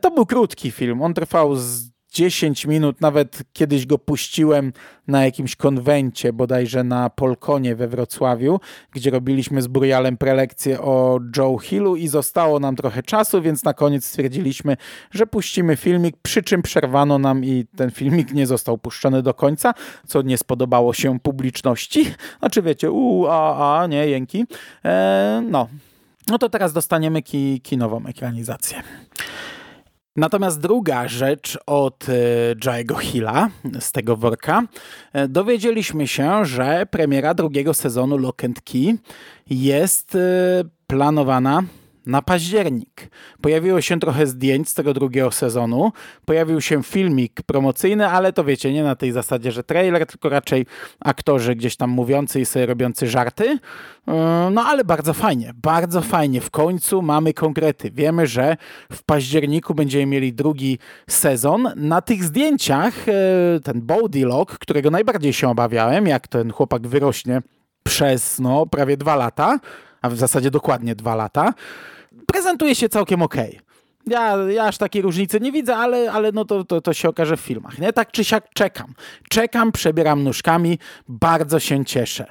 To 0.02 0.10
był 0.10 0.26
krótki 0.26 0.70
film, 0.70 1.02
on 1.02 1.14
trwał 1.14 1.59
z 1.60 1.90
10 2.12 2.66
minut, 2.66 3.00
nawet 3.00 3.42
kiedyś 3.52 3.86
go 3.86 3.98
puściłem 3.98 4.72
na 5.06 5.24
jakimś 5.24 5.56
konwencie, 5.56 6.32
bodajże 6.32 6.84
na 6.84 7.10
Polkonie 7.10 7.76
we 7.76 7.88
Wrocławiu, 7.88 8.60
gdzie 8.92 9.10
robiliśmy 9.10 9.62
z 9.62 9.66
Burialem 9.66 10.16
prelekcję 10.16 10.80
o 10.80 11.20
Joe 11.36 11.58
Hillu 11.58 11.96
i 11.96 12.08
zostało 12.08 12.60
nam 12.60 12.76
trochę 12.76 13.02
czasu, 13.02 13.42
więc 13.42 13.64
na 13.64 13.74
koniec 13.74 14.04
stwierdziliśmy, 14.04 14.76
że 15.10 15.26
puścimy 15.26 15.76
filmik, 15.76 16.16
przy 16.22 16.42
czym 16.42 16.62
przerwano 16.62 17.18
nam 17.18 17.44
i 17.44 17.66
ten 17.76 17.90
filmik 17.90 18.32
nie 18.32 18.46
został 18.46 18.78
puszczony 18.78 19.22
do 19.22 19.34
końca, 19.34 19.74
co 20.06 20.22
nie 20.22 20.38
spodobało 20.38 20.94
się 20.94 21.20
publiczności. 21.20 22.14
Znaczy 22.38 22.62
wiecie, 22.62 22.90
u, 22.90 23.26
a, 23.26 23.80
a, 23.80 23.86
nie, 23.86 24.06
jęki. 24.06 24.44
E, 24.84 25.42
no. 25.50 25.68
No 26.28 26.38
to 26.38 26.48
teraz 26.48 26.72
dostaniemy 26.72 27.22
ki 27.22 27.60
kinową 27.60 28.06
ekranizację. 28.06 28.82
Natomiast 30.20 30.60
druga 30.60 31.08
rzecz 31.08 31.58
od 31.66 32.06
e, 32.08 32.12
Jaego 32.64 32.96
Hilla 32.96 33.48
z 33.80 33.92
tego 33.92 34.16
worka, 34.16 34.62
e, 35.12 35.28
dowiedzieliśmy 35.28 36.08
się, 36.08 36.44
że 36.44 36.86
premiera 36.90 37.34
drugiego 37.34 37.74
sezonu 37.74 38.18
Lock 38.18 38.44
and 38.44 38.60
Key 38.62 38.98
jest 39.50 40.14
e, 40.14 40.18
planowana 40.86 41.62
na 42.10 42.22
październik. 42.22 43.10
Pojawiło 43.40 43.80
się 43.80 44.00
trochę 44.00 44.26
zdjęć 44.26 44.68
z 44.68 44.74
tego 44.74 44.94
drugiego 44.94 45.30
sezonu. 45.30 45.92
Pojawił 46.24 46.60
się 46.60 46.82
filmik 46.82 47.42
promocyjny, 47.42 48.08
ale 48.08 48.32
to 48.32 48.44
wiecie, 48.44 48.72
nie 48.72 48.82
na 48.82 48.96
tej 48.96 49.12
zasadzie, 49.12 49.52
że 49.52 49.64
trailer, 49.64 50.06
tylko 50.06 50.28
raczej 50.28 50.66
aktorzy 51.00 51.54
gdzieś 51.54 51.76
tam 51.76 51.90
mówiący 51.90 52.40
i 52.40 52.46
sobie 52.46 52.66
robiący 52.66 53.06
żarty. 53.08 53.44
Yy, 53.44 54.14
no 54.50 54.62
ale 54.62 54.84
bardzo 54.84 55.14
fajnie, 55.14 55.52
bardzo 55.62 56.00
fajnie. 56.00 56.40
W 56.40 56.50
końcu 56.50 57.02
mamy 57.02 57.34
konkrety. 57.34 57.90
Wiemy, 57.90 58.26
że 58.26 58.56
w 58.92 59.02
październiku 59.02 59.74
będziemy 59.74 60.06
mieli 60.06 60.32
drugi 60.32 60.78
sezon. 61.08 61.68
Na 61.76 62.00
tych 62.00 62.24
zdjęciach 62.24 63.06
yy, 63.06 63.60
ten 63.64 63.82
Body 63.82 64.26
Lock, 64.26 64.58
którego 64.58 64.90
najbardziej 64.90 65.32
się 65.32 65.48
obawiałem, 65.48 66.06
jak 66.06 66.28
ten 66.28 66.52
chłopak 66.52 66.86
wyrośnie 66.86 67.42
przez 67.82 68.38
no, 68.38 68.66
prawie 68.66 68.96
dwa 68.96 69.16
lata, 69.16 69.58
a 70.02 70.10
w 70.10 70.16
zasadzie 70.16 70.50
dokładnie 70.50 70.94
dwa 70.94 71.14
lata, 71.14 71.54
prezentuje 72.26 72.74
się 72.74 72.88
całkiem 72.88 73.22
ok. 73.22 73.36
Ja, 74.06 74.36
ja 74.36 74.64
aż 74.64 74.78
takiej 74.78 75.02
różnicy 75.02 75.40
nie 75.40 75.52
widzę, 75.52 75.76
ale, 75.76 76.12
ale 76.12 76.32
no 76.32 76.44
to, 76.44 76.64
to, 76.64 76.80
to 76.80 76.92
się 76.92 77.08
okaże 77.08 77.36
w 77.36 77.40
filmach. 77.40 77.78
Nie? 77.78 77.92
Tak 77.92 78.10
czy 78.10 78.24
siak 78.24 78.48
czekam. 78.54 78.94
Czekam, 79.28 79.72
przebieram 79.72 80.22
nóżkami, 80.22 80.78
bardzo 81.08 81.60
się 81.60 81.84
cieszę. 81.84 82.26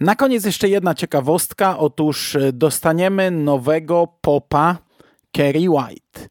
Na 0.00 0.16
koniec 0.16 0.44
jeszcze 0.44 0.68
jedna 0.68 0.94
ciekawostka. 0.94 1.78
Otóż 1.78 2.36
e, 2.36 2.52
dostaniemy 2.52 3.30
nowego 3.30 4.08
popa 4.20 4.78
Kerry 5.32 5.70
White. 5.70 6.28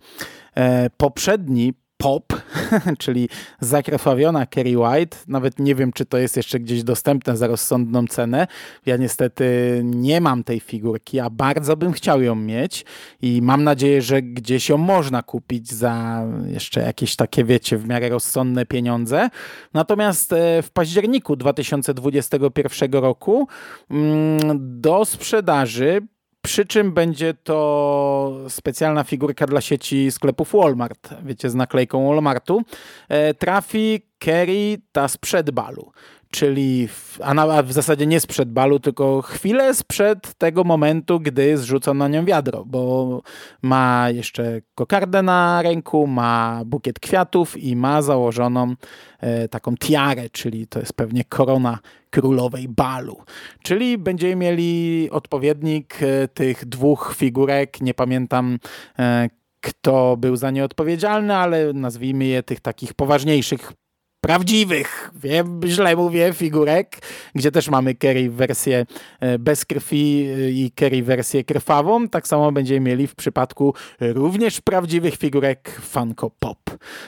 E, 0.55 0.89
poprzedni 0.89 1.73
pop, 1.97 2.33
czyli 2.97 3.29
zakrwawiona 3.59 4.45
Kerry 4.45 4.77
White. 4.77 5.17
Nawet 5.27 5.59
nie 5.59 5.75
wiem, 5.75 5.93
czy 5.93 6.05
to 6.05 6.17
jest 6.17 6.37
jeszcze 6.37 6.59
gdzieś 6.59 6.83
dostępne 6.83 7.37
za 7.37 7.47
rozsądną 7.47 8.07
cenę. 8.07 8.47
Ja 8.85 8.97
niestety 8.97 9.81
nie 9.85 10.21
mam 10.21 10.43
tej 10.43 10.59
figurki, 10.59 11.19
a 11.19 11.29
bardzo 11.29 11.77
bym 11.77 11.91
chciał 11.91 12.21
ją 12.21 12.35
mieć 12.35 12.85
i 13.21 13.41
mam 13.41 13.63
nadzieję, 13.63 14.01
że 14.01 14.21
gdzieś 14.21 14.69
ją 14.69 14.77
można 14.77 15.23
kupić 15.23 15.71
za 15.71 16.23
jeszcze 16.47 16.81
jakieś 16.81 17.15
takie, 17.15 17.43
wiecie, 17.43 17.77
w 17.77 17.87
miarę 17.87 18.09
rozsądne 18.09 18.65
pieniądze. 18.65 19.29
Natomiast 19.73 20.33
e, 20.33 20.61
w 20.61 20.71
październiku 20.71 21.35
2021 21.35 22.91
roku 22.91 23.47
mm, 23.89 24.39
do 24.81 25.05
sprzedaży 25.05 26.01
przy 26.41 26.65
czym 26.65 26.91
będzie 26.91 27.33
to 27.33 28.37
specjalna 28.49 29.03
figurka 29.03 29.47
dla 29.47 29.61
sieci 29.61 30.11
sklepów 30.11 30.53
Walmart, 30.53 31.09
wiecie, 31.23 31.49
z 31.49 31.55
naklejką 31.55 32.07
Walmartu. 32.07 32.61
E, 33.09 33.33
trafi 33.33 34.01
Kerry 34.19 34.77
ta 34.91 35.07
sprzed 35.07 35.51
balu 35.51 35.91
czyli 36.31 36.87
w, 36.87 37.19
a, 37.23 37.33
na, 37.33 37.43
a 37.43 37.63
w 37.63 37.71
zasadzie 37.71 38.05
nie 38.05 38.19
sprzed 38.19 38.51
balu, 38.51 38.79
tylko 38.79 39.21
chwilę 39.21 39.73
sprzed 39.73 40.33
tego 40.33 40.63
momentu, 40.63 41.19
gdy 41.19 41.57
zrzucono 41.57 41.97
na 41.99 42.07
nią 42.07 42.25
wiadro, 42.25 42.65
bo 42.65 43.21
ma 43.61 44.09
jeszcze 44.09 44.61
kokardę 44.75 45.21
na 45.21 45.61
ręku, 45.61 46.07
ma 46.07 46.61
bukiet 46.65 46.99
kwiatów 46.99 47.57
i 47.57 47.75
ma 47.75 48.01
założoną 48.01 48.75
e, 49.19 49.47
taką 49.47 49.77
tiarę, 49.77 50.29
czyli 50.29 50.67
to 50.67 50.79
jest 50.79 50.93
pewnie 50.93 51.23
korona 51.23 51.79
królowej 52.09 52.67
balu. 52.67 53.17
Czyli 53.63 53.97
będziemy 53.97 54.35
mieli 54.35 55.09
odpowiednik 55.11 55.99
e, 56.01 56.27
tych 56.27 56.65
dwóch 56.65 57.13
figurek, 57.17 57.81
nie 57.81 57.93
pamiętam 57.93 58.59
e, 58.99 59.29
kto 59.61 60.17
był 60.17 60.35
za 60.35 60.51
nie 60.51 60.63
odpowiedzialny, 60.63 61.35
ale 61.35 61.73
nazwijmy 61.73 62.25
je 62.25 62.43
tych 62.43 62.59
takich 62.59 62.93
poważniejszych 62.93 63.73
prawdziwych, 64.21 65.11
wiem, 65.15 65.61
źle 65.65 65.95
mówię, 65.95 66.33
figurek, 66.33 66.97
gdzie 67.35 67.51
też 67.51 67.69
mamy 67.69 67.95
Kerry 67.95 68.29
wersję 68.29 68.85
e, 69.19 69.39
bez 69.39 69.65
krwi 69.65 70.27
e, 70.27 70.51
i 70.51 70.71
Kerry 70.71 71.03
wersję 71.03 71.43
krwawą. 71.43 72.09
Tak 72.09 72.27
samo 72.27 72.51
będziemy 72.51 72.79
mieli 72.79 73.07
w 73.07 73.15
przypadku 73.15 73.73
również 73.99 74.61
prawdziwych 74.61 75.17
figurek 75.17 75.81
Funko 75.81 76.31
Pop. 76.39 76.59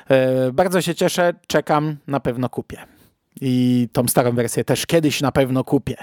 E, 0.09 0.51
bardzo 0.51 0.81
się 0.81 0.95
cieszę, 0.95 1.33
czekam, 1.47 1.97
na 2.07 2.19
pewno 2.19 2.49
kupię. 2.49 2.77
I 3.41 3.87
tą 3.93 4.07
starą 4.07 4.31
wersję 4.31 4.63
też 4.63 4.85
kiedyś 4.85 5.21
na 5.21 5.31
pewno 5.31 5.63
kupię. 5.63 5.95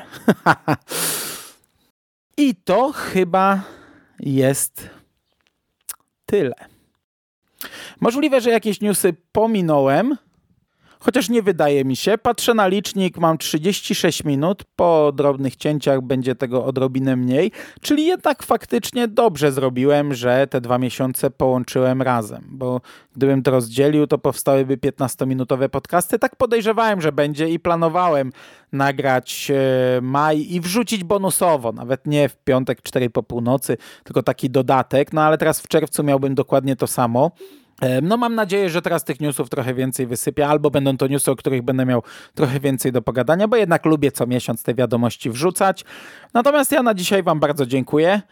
I 2.36 2.54
to 2.54 2.92
chyba 2.92 3.62
jest 4.20 4.90
tyle. 6.26 6.54
Możliwe, 8.00 8.40
że 8.40 8.50
jakieś 8.50 8.80
newsy 8.80 9.16
pominąłem, 9.32 10.16
Chociaż 11.00 11.28
nie 11.28 11.42
wydaje 11.42 11.84
mi 11.84 11.96
się. 11.96 12.18
Patrzę 12.18 12.54
na 12.54 12.66
licznik, 12.66 13.18
mam 13.18 13.38
36 13.38 14.24
minut. 14.24 14.64
Po 14.76 15.12
drobnych 15.14 15.56
cięciach 15.56 16.00
będzie 16.00 16.34
tego 16.34 16.64
odrobinę 16.64 17.16
mniej. 17.16 17.52
Czyli 17.80 18.06
jednak 18.06 18.42
faktycznie 18.42 19.08
dobrze 19.08 19.52
zrobiłem, 19.52 20.14
że 20.14 20.46
te 20.46 20.60
dwa 20.60 20.78
miesiące 20.78 21.30
połączyłem 21.30 22.02
razem. 22.02 22.44
Bo 22.48 22.80
gdybym 23.16 23.42
to 23.42 23.50
rozdzielił, 23.50 24.06
to 24.06 24.18
powstałyby 24.18 24.76
15-minutowe 24.76 25.68
podcasty. 25.68 26.18
Tak 26.18 26.36
podejrzewałem, 26.36 27.00
że 27.00 27.12
będzie 27.12 27.48
i 27.48 27.58
planowałem 27.58 28.32
nagrać 28.72 29.50
e, 29.50 30.00
maj 30.00 30.46
i 30.50 30.60
wrzucić 30.60 31.04
bonusowo. 31.04 31.72
Nawet 31.72 32.06
nie 32.06 32.28
w 32.28 32.36
piątek 32.36 32.82
4 32.82 33.10
po 33.10 33.22
północy, 33.22 33.76
tylko 34.04 34.22
taki 34.22 34.50
dodatek. 34.50 35.12
No 35.12 35.22
ale 35.22 35.38
teraz 35.38 35.60
w 35.60 35.68
czerwcu 35.68 36.02
miałbym 36.02 36.34
dokładnie 36.34 36.76
to 36.76 36.86
samo. 36.86 37.30
No 38.02 38.16
mam 38.16 38.34
nadzieję, 38.34 38.70
że 38.70 38.82
teraz 38.82 39.04
tych 39.04 39.20
newsów 39.20 39.50
trochę 39.50 39.74
więcej 39.74 40.06
wysypię, 40.06 40.48
albo 40.48 40.70
będą 40.70 40.96
to 40.96 41.06
newsy, 41.06 41.30
o 41.30 41.36
których 41.36 41.62
będę 41.62 41.86
miał 41.86 42.02
trochę 42.34 42.60
więcej 42.60 42.92
do 42.92 43.02
pogadania, 43.02 43.48
bo 43.48 43.56
jednak 43.56 43.86
lubię 43.86 44.12
co 44.12 44.26
miesiąc 44.26 44.62
te 44.62 44.74
wiadomości 44.74 45.30
wrzucać. 45.30 45.84
Natomiast 46.34 46.72
ja 46.72 46.82
na 46.82 46.94
dzisiaj 46.94 47.22
Wam 47.22 47.40
bardzo 47.40 47.66
dziękuję. 47.66 48.22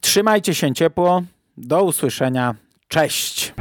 Trzymajcie 0.00 0.54
się 0.54 0.74
ciepło. 0.74 1.22
Do 1.56 1.84
usłyszenia. 1.84 2.54
Cześć. 2.88 3.54